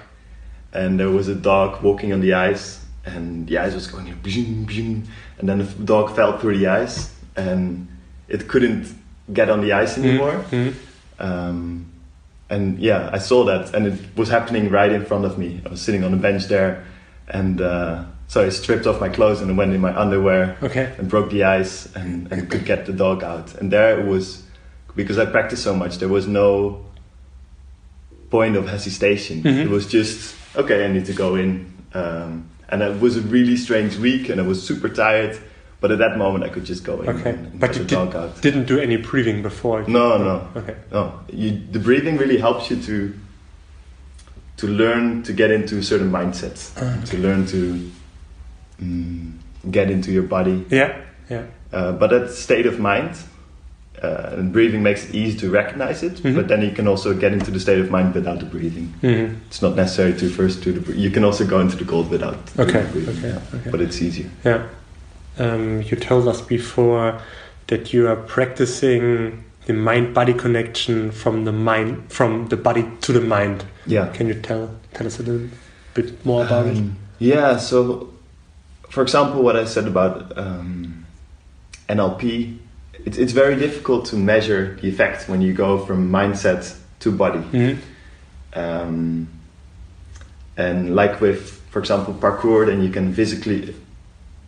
and 0.73 0.99
there 0.99 1.11
was 1.11 1.29
a 1.29 1.35
dog 1.35 1.83
walking 1.83 2.13
on 2.13 2.21
the 2.21 2.35
ice, 2.35 2.85
and 3.05 3.47
the 3.49 3.59
ice 3.59 3.75
was 3.75 3.87
going 3.87 4.07
bzing, 4.23 4.65
bzing, 4.67 5.07
and 5.39 5.49
then 5.49 5.59
the 5.59 5.65
dog 5.85 6.15
fell 6.15 6.39
through 6.39 6.59
the 6.59 6.67
ice, 6.67 7.13
and 7.37 7.89
it 8.29 8.49
couldn't 8.49 8.87
get 9.33 9.49
on 9.51 9.61
the 9.61 9.73
ice 9.73 9.99
anymore. 9.99 10.45
Mhm. 10.51 10.75
Um, 11.19 11.87
and 12.51 12.79
yeah, 12.79 13.09
I 13.13 13.19
saw 13.19 13.45
that, 13.45 13.75
and 13.75 13.87
it 13.87 13.99
was 14.17 14.29
happening 14.29 14.71
right 14.71 14.93
in 14.93 15.05
front 15.05 15.25
of 15.25 15.39
me. 15.39 15.61
I 15.65 15.69
was 15.71 15.81
sitting 15.81 16.05
on 16.05 16.13
a 16.13 16.17
bench 16.17 16.47
there, 16.49 16.85
and 17.29 17.61
uh, 17.61 18.05
so 18.29 18.45
I 18.45 18.49
stripped 18.51 18.87
off 18.87 19.01
my 19.01 19.09
clothes 19.09 19.41
and 19.41 19.57
went 19.57 19.73
in 19.73 19.81
my 19.81 19.95
underwear 19.99 20.57
Okay. 20.63 20.93
and 20.99 21.09
broke 21.09 21.31
the 21.31 21.45
ice 21.45 21.89
and, 21.95 22.31
and 22.33 22.51
could 22.51 22.65
get 22.65 22.87
the 22.87 22.93
dog 22.93 23.23
out. 23.23 23.55
And 23.55 23.71
there 23.71 23.99
it 24.01 24.07
was, 24.07 24.43
because 24.97 25.19
I 25.19 25.27
practiced 25.27 25.63
so 25.63 25.75
much, 25.75 25.99
there 25.99 26.09
was 26.09 26.27
no 26.27 26.85
point 28.31 28.57
of 28.57 28.69
hesitation. 28.69 29.43
Mhm. 29.43 29.65
It 29.65 29.69
was 29.71 29.87
just, 29.87 30.35
okay, 30.57 30.85
I 30.85 30.89
need 30.89 31.07
to 31.07 31.13
go 31.13 31.35
in. 31.37 31.67
Um, 31.95 32.45
and 32.69 32.83
it 32.83 33.01
was 33.01 33.17
a 33.17 33.21
really 33.21 33.57
strange 33.57 33.97
week, 33.99 34.29
and 34.31 34.41
I 34.41 34.45
was 34.45 34.63
super 34.63 34.89
tired. 34.89 35.39
But 35.81 35.91
at 35.91 35.99
that 35.99 36.17
moment, 36.17 36.45
I 36.45 36.49
could 36.49 36.65
just 36.65 36.85
go 36.85 37.03
in 37.03 37.09
Okay. 37.09 37.31
and, 37.31 37.47
and 37.47 37.61
But 37.61 37.77
you 37.77 37.85
did, 37.85 37.99
out. 37.99 38.41
didn't 38.41 38.67
do 38.67 38.79
any 38.79 38.97
breathing 38.97 39.43
before? 39.43 39.83
No, 39.89 40.17
no. 40.17 40.49
Okay. 40.57 40.77
No, 40.93 41.13
you, 41.33 41.61
the 41.73 41.81
breathing 41.81 42.17
really 42.19 42.39
helps 42.39 42.71
you 42.71 42.77
to 42.83 43.13
to 44.59 44.67
learn 44.69 45.23
to 45.25 45.33
get 45.33 45.51
into 45.51 45.79
a 45.79 45.83
certain 45.83 46.11
mindset, 46.13 46.71
Ah, 46.77 47.05
to 47.07 47.19
learn 47.19 47.47
to 47.47 47.91
mm, 48.81 49.33
get 49.73 49.91
into 49.91 50.13
your 50.13 50.23
body. 50.23 50.65
Yeah. 50.71 50.97
Yeah. 51.29 51.43
Uh, 51.73 51.93
but 51.93 52.11
that 52.11 52.31
state 52.31 52.67
of 52.67 52.79
mind 52.79 53.17
uh, 54.03 54.35
and 54.39 54.53
breathing 54.53 54.83
makes 54.83 55.05
it 55.09 55.15
easy 55.15 55.39
to 55.39 55.51
recognize 55.51 56.03
it. 56.03 56.15
Mhm. 56.23 56.35
But 56.35 56.49
then 56.49 56.63
you 56.63 56.71
can 56.73 56.89
also 56.89 57.15
get 57.15 57.33
into 57.33 57.51
the 57.51 57.61
state 57.61 57.79
of 57.79 57.91
mind 57.91 58.15
without 58.15 58.39
the 58.41 58.47
breathing. 58.47 58.93
Mhm. 59.03 59.37
It's 59.47 59.63
not 59.63 59.77
necessary 59.77 60.13
to 60.15 60.29
first 60.29 60.63
do 60.65 60.73
the. 60.73 60.93
You 60.97 61.11
can 61.11 61.25
also 61.25 61.45
go 61.45 61.61
into 61.61 61.77
the 61.77 61.85
cold 61.85 62.11
without. 62.11 62.39
Okay. 62.59 62.83
the 62.83 62.89
breathing, 62.93 63.17
Okay. 63.19 63.29
yeah. 63.29 63.59
Okay. 63.61 63.71
But 63.71 63.81
it's 63.81 64.03
easier. 64.03 64.29
Yeah. 64.45 64.63
Um, 65.39 65.83
you 65.83 65.97
told 65.97 66.27
us 66.29 66.41
before 66.43 67.15
that 67.69 67.93
you 67.95 68.09
are 68.09 68.17
practicing 68.17 69.45
the 69.67 69.73
mind-body 69.73 70.35
connection 70.35 71.11
from 71.13 71.45
the 71.45 71.53
mind, 71.53 71.97
from 72.09 72.49
the 72.49 72.57
body 72.57 72.85
to 73.03 73.13
the 73.13 73.21
mind. 73.21 73.65
Yeah. 73.87 74.07
Can 74.17 74.27
you 74.29 74.35
tell 74.35 74.71
tell 74.95 75.07
us 75.07 75.21
a 75.21 75.23
little 75.23 75.49
bit 75.95 76.25
more 76.27 76.45
about 76.45 76.67
it? 76.67 76.77
Um, 76.77 76.97
Yeah, 77.21 77.57
so 77.59 78.09
for 78.91 79.01
example, 79.03 79.43
what 79.45 79.55
I 79.57 79.65
said 79.65 79.87
about 79.87 80.37
um, 80.37 81.05
NLP, 81.89 82.59
it's, 83.05 83.19
it's 83.19 83.33
very 83.33 83.57
difficult 83.57 84.07
to 84.07 84.17
measure 84.17 84.79
the 84.81 84.89
effect 84.89 85.29
when 85.29 85.41
you 85.43 85.53
go 85.53 85.79
from 85.85 86.11
mindset 86.11 86.77
to 87.01 87.11
body. 87.11 87.41
Mhm. 87.53 87.79
Um, 88.55 89.29
and 90.57 90.95
like 90.95 91.21
with, 91.21 91.61
for 91.71 91.79
example, 91.79 92.15
parkour, 92.15 92.67
then 92.67 92.83
you 92.83 92.91
can 92.91 93.15
physically 93.15 93.75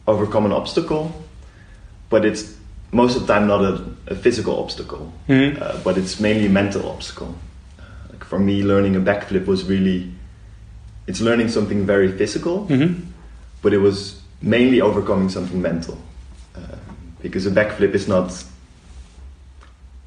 overcome 0.07 0.45
an 0.47 0.53
obstacle, 0.53 1.25
but 2.11 2.25
it's 2.25 2.55
most 2.93 3.17
of 3.17 3.27
the 3.27 3.33
time 3.33 3.47
not 3.47 3.65
a, 3.65 3.83
a 4.09 4.15
physical 4.15 4.59
obstacle, 4.63 5.13
Mhm. 5.29 5.61
uh, 5.61 5.79
but 5.83 5.97
it's 5.99 6.21
mainly 6.21 6.47
a 6.47 6.51
mental 6.51 6.89
obstacle. 6.89 7.35
Like 8.11 8.25
for 8.25 8.39
me, 8.39 8.63
learning 8.63 8.95
a 8.97 9.01
backflip 9.01 9.47
was 9.47 9.65
really, 9.65 10.13
it's 11.07 11.21
learning 11.21 11.49
something 11.49 11.87
very 11.87 12.13
physical, 12.13 12.67
Mhm. 12.69 13.01
but 13.63 13.73
it 13.73 13.79
was 13.79 14.21
mainly 14.43 14.81
overcoming 14.81 15.29
something 15.31 15.61
mental. 15.63 15.97
Uh, 16.55 16.77
because 17.25 17.47
a 17.47 17.51
backflip 17.51 17.95
is 17.95 18.07
not, 18.07 18.31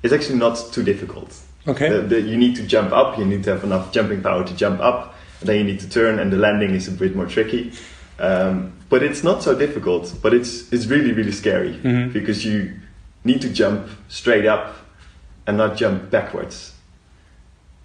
it's 0.04 0.14
actually 0.14 0.38
not 0.38 0.56
too 0.72 0.84
difficult. 0.84 1.36
Okay. 1.68 1.90
The, 1.90 2.02
the, 2.02 2.22
you 2.22 2.38
need 2.38 2.56
to 2.58 2.64
jump 2.64 2.92
up, 2.94 3.18
you 3.18 3.26
need 3.26 3.44
to 3.46 3.50
have 3.50 3.64
enough 3.64 3.92
jumping 3.92 4.22
power 4.22 4.46
to 4.46 4.54
jump 4.56 4.80
up, 4.80 5.16
and 5.40 5.50
then 5.50 5.58
you 5.58 5.64
need 5.64 5.80
to 5.80 5.90
turn, 5.90 6.20
and 6.20 6.32
the 6.32 6.38
landing 6.38 6.76
is 6.76 6.88
a 6.88 6.92
bit 6.92 7.16
more 7.16 7.26
tricky. 7.26 7.74
Um, 8.20 8.72
but 8.90 9.02
it's 9.02 9.24
not 9.24 9.42
so 9.42 9.58
difficult, 9.58 10.14
but 10.22 10.32
it's, 10.34 10.72
it's 10.72 10.86
really, 10.86 11.12
really 11.12 11.32
scary 11.32 11.74
Mhm. 11.84 12.14
because 12.14 12.46
you 12.46 12.74
need 13.24 13.42
to 13.42 13.50
jump 13.50 13.88
straight 14.10 14.46
up 14.46 14.76
and 15.48 15.58
not 15.58 15.76
jump 15.76 16.12
backwards. 16.12 16.74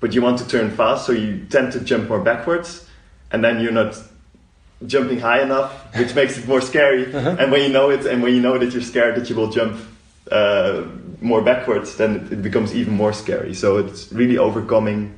But 0.01 0.15
you 0.15 0.21
want 0.21 0.39
to 0.41 0.47
turn 0.47 0.71
fast, 0.71 1.07
so 1.07 1.13
you 1.13 1.47
tend 1.49 1.73
to 1.73 1.81
jump 1.81 2.09
more 2.11 2.21
backwards, 2.21 2.87
and 3.31 3.43
then 3.43 3.61
you're 3.61 3.73
not 3.73 3.97
jumping 4.87 5.21
high 5.21 5.43
enough, 5.43 5.73
which 5.97 6.15
makes 6.15 6.39
it 6.39 6.47
more 6.49 6.61
scary. 6.61 7.13
And 7.41 7.51
when 7.53 7.63
you 7.63 7.69
know 7.69 7.91
it, 7.91 8.07
and 8.07 8.23
when 8.23 8.35
you 8.35 8.41
know 8.41 8.59
that 8.59 8.73
you're 8.73 8.83
scared 8.83 9.15
that 9.17 9.29
you 9.31 9.37
will 9.37 9.51
jump 9.51 9.77
uh, 10.31 10.83
more 11.21 11.43
backwards, 11.43 11.97
then 11.97 12.29
it, 12.31 12.43
becomes 12.43 12.75
even 12.75 12.95
more 12.95 13.13
scary. 13.13 13.55
So 13.55 13.79
it's 13.79 14.13
really 14.13 14.39
overcoming 14.39 15.15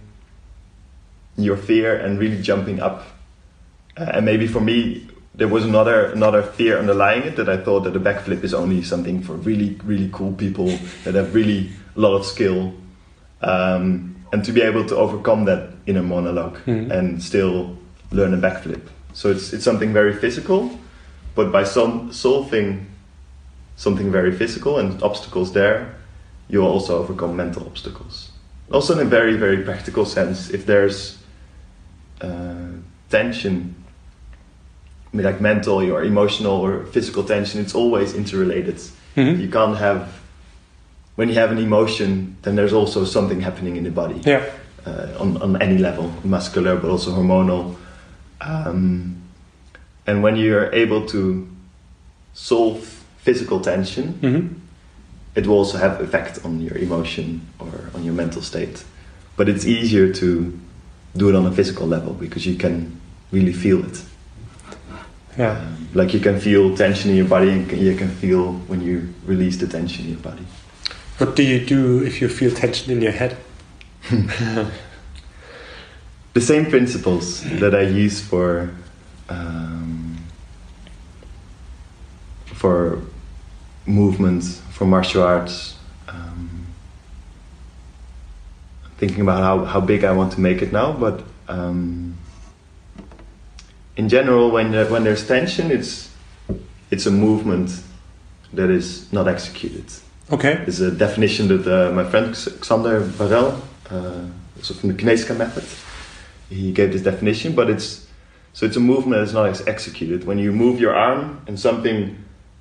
your 1.36 1.56
fear 1.56 1.96
and 1.96 2.18
really 2.18 2.40
jumping 2.42 2.80
up. 2.80 3.06
Uh, 3.96 4.10
and 4.14 4.24
maybe 4.24 4.46
for 4.46 4.60
me, 4.60 5.06
there 5.34 5.48
was 5.48 5.64
another 5.64 6.06
another 6.12 6.42
fear 6.42 6.78
underlying 6.78 7.22
it 7.24 7.36
that 7.36 7.48
I 7.48 7.56
thought 7.56 7.84
that 7.84 7.96
a 7.96 8.00
backflip 8.00 8.44
is 8.44 8.54
only 8.54 8.82
something 8.82 9.20
for 9.22 9.34
really 9.34 9.76
really 9.84 10.08
cool 10.12 10.32
people 10.32 10.68
that 11.04 11.14
have 11.14 11.34
really 11.34 11.70
a 11.96 12.00
lot 12.00 12.14
of 12.14 12.24
skill, 12.24 12.72
um, 13.42 14.14
and 14.32 14.44
to 14.44 14.52
be 14.52 14.62
able 14.62 14.84
to 14.86 14.96
overcome 14.96 15.44
that 15.46 15.70
in 15.86 15.96
a 15.96 16.02
monologue 16.02 16.56
Mhm. 16.66 16.90
and 16.90 17.22
still 17.22 17.76
learn 18.12 18.32
a 18.34 18.38
backflip. 18.38 18.80
So 19.14 19.30
it's 19.30 19.52
it's 19.52 19.64
something 19.64 19.92
very 19.92 20.12
physical, 20.12 20.70
but 21.34 21.50
by 21.52 21.64
some 21.64 22.12
solving 22.12 22.86
something 23.76 24.12
very 24.12 24.32
physical 24.32 24.78
and 24.78 25.02
obstacles 25.02 25.52
there, 25.52 25.94
you 26.48 26.60
will 26.60 26.68
also 26.70 26.98
overcome 26.98 27.34
mental 27.36 27.66
obstacles. 27.66 28.30
Also, 28.72 28.92
in 28.98 29.06
a 29.06 29.08
very 29.10 29.36
very 29.36 29.58
practical 29.62 30.04
sense, 30.04 30.50
if 30.50 30.66
there's 30.66 31.18
uh, 32.20 32.72
tension, 33.10 33.74
I 35.12 35.16
mean, 35.16 35.26
like 35.26 35.40
mental 35.40 35.78
or 35.92 36.02
emotional 36.04 36.52
or 36.52 36.84
physical 36.86 37.22
tension, 37.24 37.60
it's 37.60 37.74
always 37.74 38.14
interrelated. 38.14 38.76
Mhm. 39.16 39.40
You 39.40 39.48
can't 39.48 39.76
have 39.78 40.06
when 41.16 41.28
you 41.28 41.34
have 41.36 41.52
an 41.52 41.58
emotion, 41.58 42.36
then 42.42 42.56
there's 42.56 42.72
also 42.72 43.04
something 43.04 43.40
happening 43.40 43.76
in 43.76 43.84
the 43.84 43.90
body 43.90 44.20
Yeah. 44.24 44.42
uh, 44.86 45.22
on, 45.22 45.36
on 45.42 45.62
any 45.62 45.78
level, 45.78 46.10
muscular 46.24 46.74
but 46.76 46.90
also 46.90 47.10
hormonal. 47.12 47.76
Um, 48.46 49.16
and 50.06 50.22
when 50.22 50.36
you're 50.36 50.72
able 50.72 51.06
to 51.06 51.46
solve 52.34 52.84
physical 53.18 53.60
tension, 53.60 54.14
Mhm. 54.22 54.48
it 55.34 55.46
will 55.46 55.56
also 55.56 55.78
have 55.78 56.00
effect 56.00 56.38
on 56.44 56.60
your 56.60 56.76
emotion 56.76 57.40
or 57.58 57.90
on 57.94 58.04
your 58.04 58.14
mental 58.14 58.42
state. 58.42 58.84
but 59.36 59.48
it's 59.48 59.66
easier 59.66 60.12
to 60.12 60.52
do 61.16 61.28
it 61.28 61.34
on 61.34 61.44
a 61.44 61.50
physical 61.50 61.88
level 61.88 62.12
because 62.12 62.46
you 62.46 62.54
can 62.54 62.86
really 63.32 63.52
feel 63.52 63.84
it. 63.84 64.00
Yeah. 65.36 65.58
Um, 65.58 65.88
like 65.92 66.14
you 66.14 66.20
can 66.20 66.38
feel 66.38 66.76
tension 66.76 67.10
in 67.10 67.16
your 67.16 67.26
body, 67.26 67.50
and 67.50 67.68
you 67.72 67.96
can 67.96 68.10
feel 68.10 68.52
when 68.68 68.80
you 68.80 69.08
release 69.26 69.56
the 69.56 69.66
tension 69.66 70.04
in 70.04 70.10
your 70.12 70.20
body. 70.20 70.44
What 71.18 71.34
do 71.34 71.42
you 71.42 71.58
do 71.66 72.00
if 72.06 72.20
you 72.22 72.28
feel 72.28 72.52
tension 72.52 72.92
in 72.92 73.02
your 73.02 73.10
head? 73.10 73.36
the 76.34 76.40
same 76.40 76.66
principles 76.66 77.42
that 77.60 77.74
I 77.74 77.82
use 77.82 78.20
for 78.20 78.70
um, 79.28 80.18
for 82.44 83.00
movements, 83.86 84.60
for 84.72 84.84
martial 84.84 85.22
arts. 85.22 85.76
Um, 86.08 86.66
thinking 88.98 89.20
about 89.20 89.42
how, 89.42 89.64
how 89.64 89.80
big 89.80 90.04
I 90.04 90.12
want 90.12 90.32
to 90.32 90.40
make 90.40 90.62
it 90.62 90.72
now, 90.72 90.92
but 90.92 91.22
um, 91.48 92.16
in 93.96 94.08
general, 94.08 94.50
when 94.50 94.72
there, 94.72 94.86
when 94.86 95.04
there's 95.04 95.26
tension, 95.26 95.70
it's 95.70 96.10
it's 96.90 97.06
a 97.06 97.10
movement 97.10 97.80
that 98.52 98.70
is 98.70 99.12
not 99.12 99.28
executed. 99.28 99.86
Okay. 100.30 100.64
It's 100.66 100.80
a 100.80 100.90
definition 100.90 101.48
that 101.48 101.66
uh, 101.66 101.92
my 101.92 102.04
friend 102.04 102.34
Xander 102.34 103.06
Varel, 103.06 103.60
uh, 103.90 104.26
so 104.62 104.74
from 104.74 104.88
the 104.90 104.94
Kinetica 104.94 105.36
method, 105.36 105.64
he 106.50 106.72
gave 106.72 106.92
this 106.92 107.02
definition. 107.02 107.54
But 107.54 107.70
it's 107.70 108.06
so 108.52 108.66
it's 108.66 108.76
a 108.76 108.80
movement 108.80 109.20
that 109.20 109.22
is 109.22 109.32
not 109.34 109.68
executed. 109.68 110.24
When 110.24 110.38
you 110.38 110.52
move 110.52 110.80
your 110.80 110.94
arm 110.94 111.40
and 111.46 111.58
something 111.58 112.16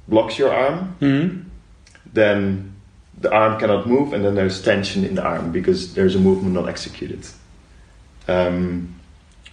blocks 0.07 0.37
your 0.37 0.53
arm, 0.53 0.95
hmm 0.99 1.39
then 2.13 2.73
the 3.19 3.31
arm 3.31 3.59
cannot 3.59 3.87
move, 3.87 4.13
and 4.13 4.23
then 4.25 4.35
there's 4.35 4.61
tension 4.61 5.03
in 5.05 5.15
the 5.15 5.23
arm 5.23 5.51
because 5.51 5.93
there's 5.95 6.15
a 6.15 6.19
movement 6.19 6.53
not 6.53 6.67
executed. 6.69 7.25
Um, 8.27 8.95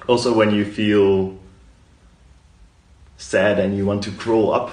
also, 0.09 0.35
when 0.35 0.51
you 0.51 0.65
feel 0.65 1.39
sad 3.17 3.59
and 3.59 3.77
you 3.77 3.85
want 3.87 4.03
to 4.05 4.11
crawl 4.13 4.53
up, 4.53 4.71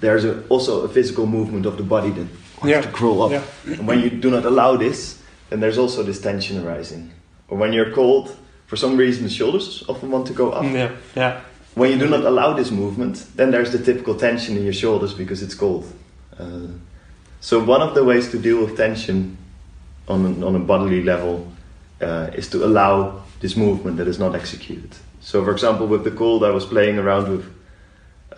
there's 0.00 0.24
a, 0.24 0.42
also 0.48 0.82
a 0.82 0.88
physical 0.88 1.26
movement 1.26 1.66
of 1.66 1.76
the 1.76 1.82
body 1.82 2.10
that 2.10 2.26
wants 2.60 2.64
Yeah. 2.64 2.80
to 2.80 2.88
crawl 2.90 3.22
up. 3.22 3.30
Yeah. 3.32 3.42
And 3.66 3.86
when 3.86 4.00
you 4.00 4.10
do 4.10 4.30
not 4.30 4.44
allow 4.44 4.76
this, 4.76 5.20
then 5.50 5.60
there's 5.60 5.78
also 5.78 6.02
this 6.02 6.20
tension 6.20 6.64
arising. 6.64 7.10
Or 7.48 7.58
when 7.58 7.72
you're 7.72 7.92
cold, 7.92 8.36
for 8.66 8.76
some 8.76 8.96
reason 8.96 9.24
the 9.24 9.30
shoulders 9.30 9.84
often 9.88 10.10
want 10.10 10.26
to 10.26 10.32
go 10.32 10.50
up. 10.52 10.64
Yeah. 10.64 10.92
Yeah. 11.14 11.40
When 11.74 11.90
you 11.90 11.98
do 11.98 12.08
not 12.08 12.24
allow 12.24 12.52
this 12.52 12.70
movement, 12.70 13.26
then 13.34 13.50
there's 13.50 13.72
the 13.72 13.78
typical 13.78 14.14
tension 14.14 14.56
in 14.56 14.62
your 14.62 14.72
shoulders 14.72 15.12
because 15.12 15.42
it's 15.42 15.54
cold. 15.54 15.84
Uh, 16.38 16.68
so 17.40 17.62
one 17.62 17.82
of 17.82 17.94
the 17.94 18.04
ways 18.04 18.30
to 18.30 18.38
deal 18.38 18.64
with 18.64 18.76
tension 18.76 19.36
on 20.08 20.24
a, 20.24 20.46
on 20.46 20.54
a 20.54 20.60
bodily 20.60 21.02
level 21.02 21.50
uh, 22.00 22.30
is 22.34 22.48
to 22.50 22.64
allow 22.64 23.22
this 23.40 23.56
movement 23.56 23.96
that 23.96 24.08
is 24.08 24.18
not 24.18 24.34
executed. 24.34 24.94
So, 25.20 25.44
for 25.44 25.50
example, 25.50 25.86
with 25.86 26.04
the 26.04 26.10
cold, 26.10 26.44
I 26.44 26.50
was 26.50 26.64
playing 26.64 26.98
around 26.98 27.28
with 27.28 27.44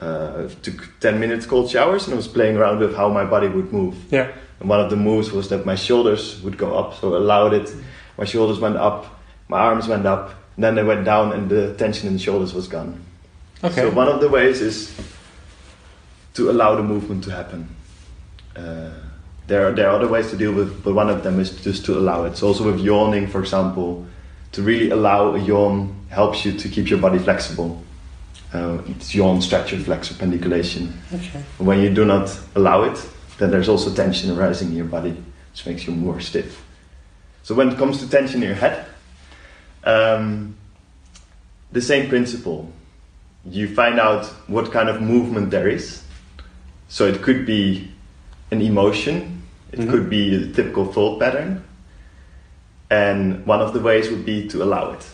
uh, 0.01 0.49
took 0.63 1.01
ten 1.01 1.19
minutes 1.19 1.47
cold 1.47 1.71
showers, 1.71 2.05
and 2.07 2.15
I 2.15 2.17
was 2.17 2.29
playing 2.29 2.57
around 2.57 2.81
with 2.81 2.95
how 2.95 3.09
my 3.09 3.25
body 3.25 3.49
would 3.49 3.73
move. 3.73 3.95
Yeah. 4.11 4.31
And 4.61 4.69
one 4.69 4.81
of 4.81 4.91
the 4.91 4.97
moves 4.97 5.33
was 5.33 5.49
that 5.49 5.67
my 5.67 5.75
shoulders 5.75 6.41
would 6.43 6.57
go 6.57 6.77
up, 6.77 6.95
so 6.95 7.15
I 7.15 7.17
allowed 7.19 7.55
it. 7.55 7.75
My 8.19 8.25
shoulders 8.25 8.59
went 8.59 8.77
up, 8.77 9.21
my 9.49 9.59
arms 9.59 9.89
went 9.89 10.07
up, 10.07 10.31
and 10.57 10.65
then 10.65 10.75
they 10.75 10.83
went 10.83 11.05
down, 11.05 11.33
and 11.33 11.49
the 11.49 11.75
tension 11.75 12.09
in 12.09 12.15
the 12.15 12.19
shoulders 12.19 12.55
was 12.55 12.69
gone. 12.69 13.01
Okay. 13.63 13.83
So 13.83 13.91
one 13.91 14.09
of 14.09 14.21
the 14.21 14.29
ways 14.29 14.61
is 14.61 14.95
to 16.35 16.51
allow 16.51 16.75
the 16.77 16.83
movement 16.83 17.25
to 17.25 17.31
happen. 17.31 17.69
Uh, 18.55 18.91
there, 19.47 19.69
are, 19.69 19.73
there 19.73 19.89
are 19.89 19.97
other 19.97 20.09
ways 20.09 20.31
to 20.31 20.37
deal 20.37 20.53
with, 20.53 20.83
but 20.83 20.95
one 20.95 21.09
of 21.09 21.23
them 21.23 21.41
is 21.41 21.51
just 21.63 21.85
to 21.87 21.99
allow 21.99 22.25
it. 22.25 22.37
So 22.37 22.49
also 22.49 22.65
with 22.65 22.81
yawning, 22.81 23.27
for 23.27 23.41
example, 23.41 24.07
to 24.53 24.63
really 24.63 24.91
allow 24.91 25.35
a 25.35 25.39
yawn 25.39 25.95
helps 26.09 26.45
you 26.45 26.53
to 26.53 26.69
keep 26.69 26.89
your 26.89 26.99
body 26.99 27.19
flexible. 27.19 27.83
Uh, 28.53 28.79
it's 28.87 29.15
yawn, 29.15 29.43
stretch, 29.43 29.73
flex, 29.75 30.13
pendiculation. 30.13 30.99
okay. 31.13 31.43
When 31.59 31.81
you 31.81 31.93
do 31.93 32.05
not 32.05 32.39
allow 32.55 32.83
it, 32.83 33.07
then 33.39 33.51
there's 33.51 33.69
also 33.69 33.93
tension 33.95 34.31
arising 34.31 34.69
in 34.69 34.77
your 34.77 34.87
body, 34.87 35.17
which 35.53 35.67
makes 35.67 35.87
you 35.87 35.95
more 35.95 36.21
stiff. 36.21 36.63
So 37.47 37.55
when 37.55 37.69
it 37.69 37.79
comes 37.79 37.99
to 38.01 38.11
tension 38.11 38.43
in 38.43 38.49
your 38.49 38.57
head, 38.57 38.87
um, 39.85 40.57
the 41.71 41.81
same 41.81 42.09
principle. 42.09 42.73
You 43.49 43.73
find 43.73 44.01
out 44.01 44.27
what 44.49 44.73
kind 44.73 44.89
of 44.89 45.01
movement 45.01 45.53
there 45.53 45.69
is. 45.69 46.03
So 46.89 47.07
it 47.07 47.23
could 47.23 47.47
be 47.47 47.93
an 48.51 48.61
emotion, 48.61 49.43
it 49.71 49.79
Mhm. 49.79 49.91
could 49.91 50.11
be 50.11 50.35
a 50.35 50.47
typical 50.49 50.87
thought 50.87 51.21
pattern, 51.21 51.63
and 52.91 53.47
one 53.47 53.61
of 53.61 53.73
the 53.73 53.81
ways 53.81 54.11
would 54.11 54.25
be 54.25 54.49
to 54.49 54.65
allow 54.65 54.95
it. 54.95 55.07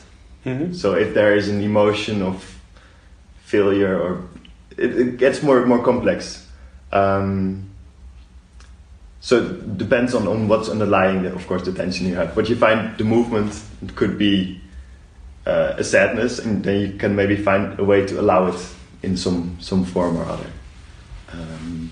hmm 0.44 0.72
So 0.72 0.94
if 0.94 1.12
there 1.12 1.36
is 1.36 1.50
an 1.50 1.60
emotion 1.60 2.22
of 2.22 2.36
failure, 3.44 3.94
or 4.00 4.22
it, 4.78 4.96
it 4.96 5.18
gets 5.18 5.42
more 5.42 5.66
more 5.66 5.82
complex. 5.84 6.46
Um, 6.92 7.71
so 9.24 9.38
it 9.38 9.78
depends 9.78 10.14
on, 10.14 10.26
on 10.26 10.48
what's 10.48 10.68
underlying, 10.68 11.22
the, 11.22 11.32
of 11.32 11.46
course, 11.46 11.62
the 11.62 11.72
tension 11.72 12.06
you 12.08 12.16
have. 12.16 12.34
But 12.34 12.48
you 12.48 12.56
find 12.56 12.98
the 12.98 13.04
movement 13.04 13.54
could 13.94 14.18
be 14.18 14.60
uh, 15.46 15.74
a 15.78 15.84
sadness, 15.84 16.40
and 16.40 16.64
then 16.64 16.80
you 16.80 16.98
can 16.98 17.14
maybe 17.14 17.36
find 17.36 17.78
a 17.78 17.84
way 17.84 18.04
to 18.06 18.20
allow 18.20 18.48
it 18.48 18.58
in 19.02 19.16
some 19.16 19.56
some 19.60 19.84
form 19.84 20.16
or 20.16 20.24
other. 20.24 20.50
Um, 21.32 21.90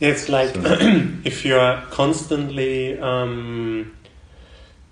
It's 0.00 0.28
like 0.28 0.54
So- 0.54 0.78
if 1.24 1.44
you're 1.44 1.82
constantly 1.90 2.98
um, 3.00 3.92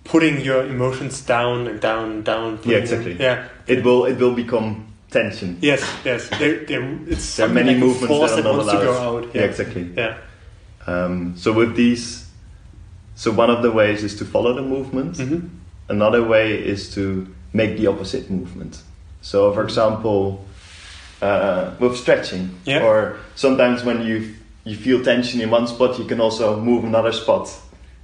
putting 0.04 0.40
your 0.44 0.66
emotions 0.66 1.22
down 1.24 1.66
and 1.68 1.80
down 1.80 2.10
and 2.10 2.24
down. 2.24 2.56
them- 2.60 2.72
exactly. 2.82 3.16
Yeah. 3.18 3.48
it 3.66 3.82
will 3.84 4.04
it 4.06 4.18
will 4.18 4.34
become 4.34 4.84
tension. 5.10 5.56
Yes. 5.62 5.80
Yes. 6.04 6.28
There, 6.38 6.64
there, 6.66 6.82
it's 7.08 7.36
There 7.36 7.46
are 7.48 7.52
many 7.54 7.70
like 7.70 7.78
movements 7.80 8.08
force 8.08 8.30
that 8.36 8.44
are 8.46 8.52
not 8.52 8.62
allowed. 8.62 8.82
go 8.84 8.92
out. 8.98 9.24
Yeah, 9.34 9.40
Yeah. 9.42 9.48
exactly. 9.48 9.90
Yeah. 9.96 10.16
Um, 10.86 11.36
so 11.36 11.52
with 11.52 11.74
these, 11.76 12.28
so 13.14 13.30
one 13.32 13.50
of 13.50 13.62
the 13.62 13.70
ways 13.70 14.02
is 14.04 14.16
to 14.18 14.24
follow 14.24 14.54
the 14.54 14.62
movement. 14.62 15.16
hmm 15.18 15.48
Another 15.88 16.22
way 16.24 16.52
is 16.52 16.92
to 16.94 17.28
make 17.52 17.76
the 17.78 17.86
opposite 17.86 18.28
movement. 18.28 18.82
So, 19.22 19.52
for 19.52 19.62
example, 19.62 20.44
uh, 21.22 21.70
with 21.78 21.96
stretching, 21.96 22.50
Yeah. 22.64 22.82
or 22.82 23.16
sometimes 23.34 23.84
when 23.84 24.02
you 24.02 24.34
you 24.64 24.74
feel 24.74 25.00
tension 25.04 25.40
in 25.40 25.48
one 25.52 25.68
spot, 25.68 25.96
you 25.96 26.04
can 26.04 26.20
also 26.20 26.60
move 26.60 26.84
another 26.84 27.12
spot, 27.12 27.48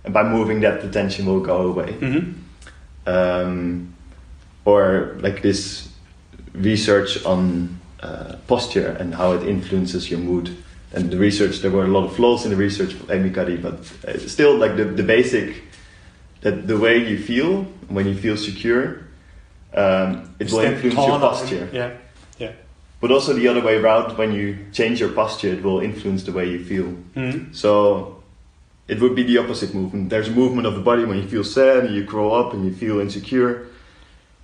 and 0.05 0.15
by 0.15 0.23
moving 0.23 0.61
that, 0.61 0.81
the 0.81 0.89
tension 0.89 1.27
will 1.27 1.41
go 1.41 1.57
away. 1.73 1.93
Mm-hmm. 2.01 2.33
Um, 3.07 3.95
or 4.65 5.17
like 5.21 5.43
this 5.43 5.89
research 6.55 7.25
on 7.25 7.81
uh, 8.01 8.37
posture 8.47 8.97
and 9.01 9.15
how 9.15 9.33
it 9.33 9.43
influences 9.43 10.09
your 10.09 10.21
mood. 10.21 10.51
And 10.95 11.11
the 11.11 11.17
research, 11.17 11.61
there 11.61 11.71
were 11.71 11.85
a 11.85 11.89
lot 11.89 12.05
of 12.05 12.15
flaws 12.15 12.45
in 12.45 12.51
the 12.51 12.57
research 12.57 12.93
of 12.95 13.11
Amy 13.11 13.31
Cuddy, 13.31 13.57
but 13.57 13.75
uh, 14.07 14.19
still, 14.19 14.57
like 14.57 14.77
the, 14.77 14.85
the 14.85 15.03
basic, 15.03 15.63
that 16.43 16.67
the 16.67 16.79
way 16.79 16.99
you 17.09 17.19
feel 17.19 17.63
when 17.89 18.07
you 18.07 18.15
feel 18.15 18.37
secure, 18.37 19.01
um, 19.75 20.35
it 20.39 20.53
will 20.53 20.61
influence 20.61 20.95
your 20.95 21.19
posture. 21.19 21.69
Yeah. 21.73 21.93
Yeah. 22.39 22.53
But 23.01 23.11
also 23.11 23.33
the 23.33 23.49
other 23.49 23.63
way 23.63 23.77
around, 23.77 24.19
when 24.19 24.33
you 24.33 24.59
change 24.73 25.01
your 25.01 25.11
posture, 25.11 25.49
it 25.49 25.63
will 25.63 25.81
influence 25.81 26.25
the 26.25 26.33
way 26.33 26.49
you 26.51 26.63
feel. 26.65 26.87
hmm 27.15 27.53
So 27.53 28.23
it 28.87 29.01
would 29.01 29.15
be 29.15 29.23
the 29.23 29.39
opposite 29.39 29.73
movement. 29.75 30.11
There's 30.11 30.29
a 30.29 30.33
movement 30.33 30.67
of 30.67 30.75
the 30.75 30.81
body 30.81 31.05
when 31.05 31.17
you 31.17 31.27
feel 31.27 31.45
sad 31.45 31.85
and 31.87 31.95
you 31.95 32.05
grow 32.05 32.33
up 32.33 32.53
and 32.53 32.65
you 32.67 32.73
feel 32.73 33.01
insecure. 33.01 33.67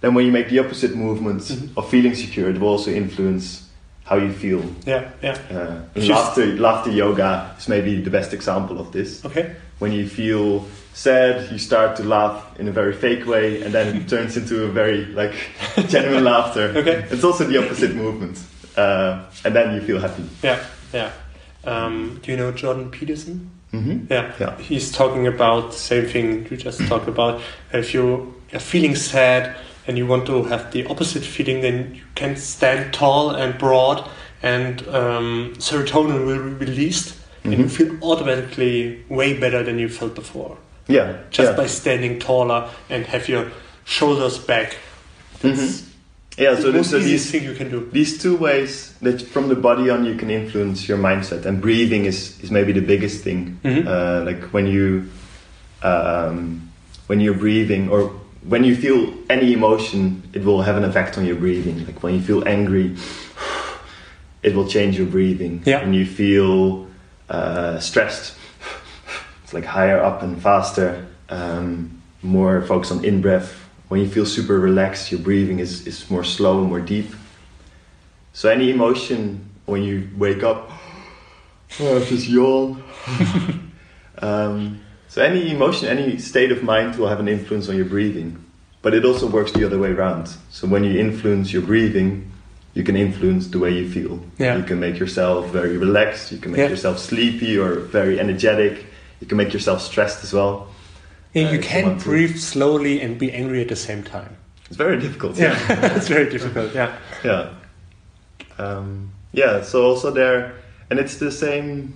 Then 0.00 0.14
when 0.14 0.24
you 0.24 0.32
make 0.32 0.48
the 0.48 0.60
opposite 0.60 0.94
movement 0.96 1.42
Mhm. 1.42 1.76
of 1.76 1.90
feeling 1.90 2.14
secure, 2.14 2.48
it 2.48 2.58
will 2.58 2.68
also 2.68 2.90
influence 2.90 3.67
how 4.08 4.16
you 4.16 4.32
feel. 4.32 4.62
Yeah. 4.86 5.10
Yeah. 5.22 5.36
Uh, 5.50 6.00
laughter, 6.00 6.46
laughter 6.56 6.90
yoga 6.90 7.54
is 7.58 7.68
maybe 7.68 8.00
the 8.00 8.10
best 8.10 8.32
example 8.32 8.80
of 8.80 8.90
this. 8.90 9.24
Okay. 9.24 9.54
When 9.80 9.92
you 9.92 10.08
feel 10.08 10.66
sad, 10.94 11.52
you 11.52 11.58
start 11.58 11.96
to 11.96 12.04
laugh 12.04 12.58
in 12.58 12.68
a 12.68 12.72
very 12.72 12.92
fake 12.94 13.26
way, 13.26 13.62
and 13.62 13.72
then 13.72 13.96
it 13.96 14.08
turns 14.14 14.36
into 14.36 14.64
a 14.64 14.68
very 14.68 15.04
like 15.06 15.34
genuine 15.88 16.24
laughter. 16.24 16.72
Okay. 16.76 17.06
It's 17.10 17.22
also 17.24 17.44
the 17.44 17.58
opposite 17.58 17.94
movement, 17.94 18.42
uh, 18.76 19.24
and 19.44 19.54
then 19.54 19.74
you 19.74 19.82
feel 19.82 20.00
happy. 20.00 20.24
Yeah. 20.42 20.58
Yeah. 20.92 21.10
Um, 21.64 22.18
do 22.22 22.30
you 22.32 22.38
know 22.38 22.50
Jordan 22.52 22.90
Peterson? 22.90 23.50
hmm 23.72 24.06
Yeah. 24.08 24.32
Yeah. 24.40 24.56
He's 24.58 24.90
talking 24.90 25.26
about 25.26 25.72
the 25.72 25.78
same 25.78 26.06
thing 26.06 26.46
you 26.50 26.56
just 26.56 26.80
talked 26.88 27.08
about. 27.08 27.42
If 27.72 27.92
you 27.92 28.34
are 28.54 28.58
feeling 28.60 28.96
sad 28.96 29.54
and 29.88 29.96
you 29.98 30.06
want 30.06 30.26
to 30.26 30.44
have 30.44 30.70
the 30.70 30.86
opposite 30.86 31.24
feeling, 31.24 31.62
then 31.62 31.94
you 31.94 32.02
can 32.14 32.36
stand 32.36 32.92
tall 32.92 33.30
and 33.30 33.58
broad, 33.58 34.08
and 34.42 34.86
um, 34.88 35.54
serotonin 35.58 36.26
will 36.26 36.54
be 36.54 36.66
released, 36.66 37.14
and 37.42 37.54
you 37.54 37.64
Mhm. 37.64 37.70
feel 37.70 37.96
automatically 38.02 39.02
way 39.08 39.32
better 39.34 39.64
than 39.64 39.78
you 39.78 39.88
felt 39.88 40.14
before. 40.14 40.56
Yeah. 40.86 41.16
Just 41.30 41.50
yeah. 41.52 41.56
by 41.56 41.66
standing 41.66 42.18
taller 42.20 42.68
and 42.90 43.06
have 43.06 43.28
your 43.28 43.46
shoulders 43.84 44.38
back. 44.38 44.76
That's 45.40 45.60
Mhm. 45.60 45.84
Yeah, 46.38 46.54
so, 46.54 46.82
so 46.82 46.98
these 47.00 47.30
thing 47.32 47.42
you 47.42 47.54
can 47.54 47.68
do. 47.68 47.88
these 47.92 48.16
two 48.22 48.36
ways 48.36 48.94
that 49.02 49.20
from 49.22 49.48
the 49.48 49.56
body 49.56 49.90
on 49.90 50.04
you 50.04 50.14
can 50.14 50.30
influence 50.30 50.86
your 50.88 50.96
mindset, 50.98 51.44
and 51.46 51.60
breathing 51.60 52.04
is 52.04 52.38
is 52.42 52.50
maybe 52.50 52.72
the 52.72 52.86
biggest 52.86 53.24
thing. 53.24 53.58
Mhm. 53.64 53.86
Uh, 53.86 54.24
like 54.24 54.42
when 54.52 54.66
you 54.66 55.02
um, 55.82 56.62
when 57.08 57.20
you're 57.20 57.34
breathing 57.38 57.88
or 57.88 58.10
when 58.46 58.64
you 58.64 58.76
feel 58.76 59.12
any 59.28 59.52
emotion, 59.52 60.22
it 60.32 60.44
will 60.44 60.62
have 60.62 60.76
an 60.76 60.84
effect 60.84 61.18
on 61.18 61.26
your 61.26 61.36
breathing. 61.36 61.84
Like 61.86 62.02
when 62.02 62.14
you 62.14 62.20
feel 62.20 62.46
angry, 62.46 62.96
it 64.42 64.54
will 64.54 64.68
change 64.68 64.96
your 64.96 65.06
breathing. 65.06 65.62
Yeah. 65.64 65.82
When 65.82 65.94
you 65.94 66.06
feel 66.06 66.88
uh, 67.28 67.78
stressed, 67.80 68.36
it's 69.44 69.52
like 69.52 69.64
higher 69.64 70.00
up 70.00 70.22
and 70.22 70.40
faster, 70.40 71.06
um, 71.28 72.00
more 72.22 72.62
focus 72.62 72.90
on 72.90 73.04
in 73.04 73.20
breath. 73.20 73.64
When 73.88 74.00
you 74.00 74.08
feel 74.08 74.26
super 74.26 74.58
relaxed, 74.58 75.10
your 75.10 75.20
breathing 75.20 75.60
is, 75.60 75.86
is 75.86 76.08
more 76.10 76.24
slow 76.24 76.60
and 76.60 76.68
more 76.68 76.80
deep. 76.80 77.10
So 78.32 78.48
any 78.48 78.70
emotion 78.70 79.50
when 79.66 79.82
you 79.82 80.08
wake 80.16 80.42
up, 80.42 80.70
oh, 81.80 82.04
just 82.04 82.28
yawn. 82.28 82.82
um, 84.18 84.80
so 85.08 85.22
any 85.22 85.50
emotion, 85.50 85.88
any 85.88 86.18
state 86.18 86.52
of 86.52 86.62
mind 86.62 86.96
will 86.96 87.08
have 87.08 87.20
an 87.20 87.28
influence 87.28 87.68
on 87.68 87.76
your 87.76 87.86
breathing. 87.86 88.36
But 88.82 88.94
it 88.94 89.04
also 89.04 89.26
works 89.26 89.52
the 89.52 89.64
other 89.64 89.78
way 89.78 89.90
around. 89.90 90.28
So 90.50 90.66
when 90.68 90.84
you 90.84 90.98
influence 91.00 91.52
your 91.52 91.62
breathing, 91.62 92.30
you 92.74 92.84
can 92.84 92.96
influence 92.96 93.48
the 93.48 93.58
way 93.58 93.72
you 93.72 93.88
feel. 93.90 94.20
Yeah. 94.38 94.56
You 94.56 94.62
can 94.62 94.78
make 94.78 94.98
yourself 95.00 95.50
very 95.50 95.76
relaxed. 95.76 96.30
You 96.30 96.38
can 96.38 96.52
make 96.52 96.60
Yeah. 96.60 96.68
yourself 96.68 96.98
sleepy 96.98 97.58
or 97.58 97.80
very 97.80 98.20
energetic. 98.20 98.86
You 99.20 99.26
can 99.26 99.36
make 99.36 99.52
yourself 99.52 99.82
stressed 99.82 100.22
as 100.22 100.32
well. 100.32 100.68
And 101.34 101.48
Uh, 101.48 101.52
you 101.52 101.58
can 101.58 101.84
want 101.84 102.00
to. 102.00 102.04
breathe 102.08 102.36
slowly 102.38 103.00
and 103.00 103.18
be 103.18 103.32
angry 103.32 103.60
at 103.62 103.68
the 103.68 103.76
same 103.76 104.02
time. 104.02 104.36
It's 104.68 104.76
very 104.76 104.98
difficult. 105.00 105.36
Yeah, 105.38 105.56
it's 105.96 106.08
very 106.08 106.30
difficult. 106.30 106.74
Yeah. 106.74 106.92
yeah 107.24 107.48
um, 108.58 109.10
yeah 109.32 109.62
so 109.62 109.84
also 109.84 110.10
there 110.10 110.52
and 110.90 110.98
it's 110.98 111.16
the 111.16 111.30
same 111.30 111.92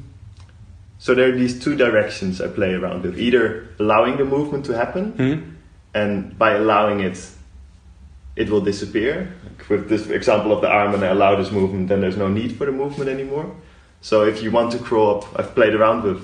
so 1.02 1.14
there 1.16 1.28
are 1.30 1.36
these 1.42 1.54
two 1.64 1.74
directions 1.84 2.40
i 2.40 2.46
play 2.58 2.72
around 2.80 3.02
with 3.02 3.18
either 3.26 3.44
allowing 3.80 4.16
the 4.22 4.24
movement 4.36 4.64
to 4.68 4.72
happen 4.82 5.04
Mhm. 5.18 5.38
and 6.00 6.38
by 6.38 6.50
allowing 6.62 7.00
it 7.08 7.18
it 8.42 8.48
will 8.50 8.60
disappear 8.72 9.14
Like 9.44 9.68
with 9.72 9.88
this 9.88 10.04
example 10.20 10.50
of 10.56 10.60
the 10.64 10.68
arm 10.78 10.92
when 10.92 11.02
i 11.02 11.10
allow 11.16 11.32
this 11.42 11.50
movement 11.58 11.88
then 11.88 12.00
there's 12.02 12.16
no 12.16 12.28
need 12.28 12.50
for 12.58 12.64
the 12.70 12.72
movement 12.82 13.08
anymore 13.10 13.46
so 14.00 14.14
if 14.32 14.36
you 14.42 14.50
want 14.58 14.68
to 14.72 14.78
crawl 14.78 15.08
up 15.16 15.22
i've 15.38 15.52
played 15.58 15.74
around 15.74 15.98
with 16.08 16.20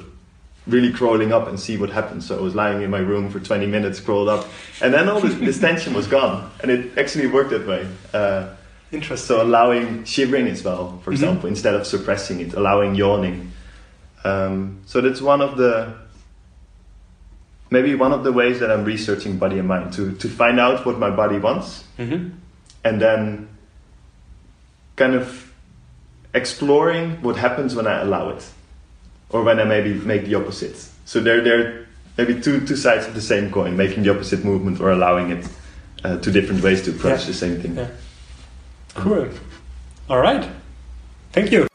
really 0.74 0.92
crawling 0.92 1.32
up 1.32 1.48
and 1.48 1.58
see 1.66 1.76
what 1.82 1.90
happens 1.90 2.26
so 2.26 2.38
i 2.38 2.40
was 2.48 2.54
lying 2.54 2.80
in 2.82 2.90
my 2.90 3.02
room 3.12 3.30
for 3.30 3.40
20 3.40 3.66
minutes 3.66 3.98
crawled 4.00 4.28
up 4.28 4.42
and 4.82 4.94
then 4.94 5.08
all 5.08 5.20
this, 5.20 5.34
this 5.48 5.58
tension 5.58 5.92
was 5.94 6.06
gone 6.06 6.36
and 6.62 6.70
it 6.70 6.80
actually 7.02 7.26
worked 7.26 7.50
that 7.50 7.66
way 7.66 7.82
uh, 8.14 8.46
Interesting. 8.92 9.26
so 9.26 9.42
allowing 9.42 10.04
shivering 10.04 10.46
as 10.46 10.64
well, 10.64 10.98
for 11.04 11.10
Mhm. 11.10 11.16
example, 11.16 11.46
instead 11.54 11.74
of 11.74 11.86
suppressing 11.86 12.40
it, 12.40 12.54
allowing 12.54 12.94
yawning. 12.94 13.36
Um, 14.24 14.80
so 14.86 15.00
that's 15.00 15.20
one 15.20 15.40
of 15.40 15.56
the 15.56 15.94
maybe 17.70 17.94
one 17.94 18.12
of 18.12 18.24
the 18.24 18.32
ways 18.32 18.60
that 18.60 18.70
I'm 18.70 18.84
researching 18.84 19.38
body 19.38 19.58
and 19.58 19.68
mind 19.68 19.92
to 19.94 20.12
to 20.16 20.28
find 20.28 20.58
out 20.58 20.84
what 20.86 20.98
my 20.98 21.10
body 21.10 21.38
wants 21.38 21.84
hmm 21.96 22.28
and 22.84 23.00
then 23.00 23.48
kind 24.96 25.14
of 25.14 25.52
exploring 26.34 27.20
what 27.22 27.36
happens 27.36 27.74
when 27.74 27.86
I 27.86 28.00
allow 28.00 28.30
it 28.30 28.44
or 29.30 29.42
when 29.42 29.58
I 29.60 29.64
maybe 29.64 29.94
make 29.94 30.24
the 30.24 30.34
opposite. 30.36 30.76
So 31.04 31.20
there 31.20 31.42
there 31.42 31.86
maybe 32.16 32.40
two 32.40 32.60
two 32.66 32.76
sides 32.76 33.06
of 33.06 33.14
the 33.14 33.20
same 33.20 33.50
coin, 33.50 33.76
making 33.76 34.02
the 34.04 34.10
opposite 34.10 34.44
movement 34.44 34.80
or 34.80 34.90
allowing 34.90 35.30
it. 35.30 35.48
Uh, 36.04 36.16
two 36.16 36.30
different 36.30 36.62
ways 36.62 36.80
to 36.82 36.90
approach 36.92 37.20
Yeah. 37.22 37.26
the 37.26 37.34
same 37.34 37.60
thing. 37.60 37.74
Yeah. 37.76 37.88
Cool. 38.94 39.28
All 40.08 40.20
right. 40.20 40.48
Thank 41.32 41.50
you. 41.50 41.66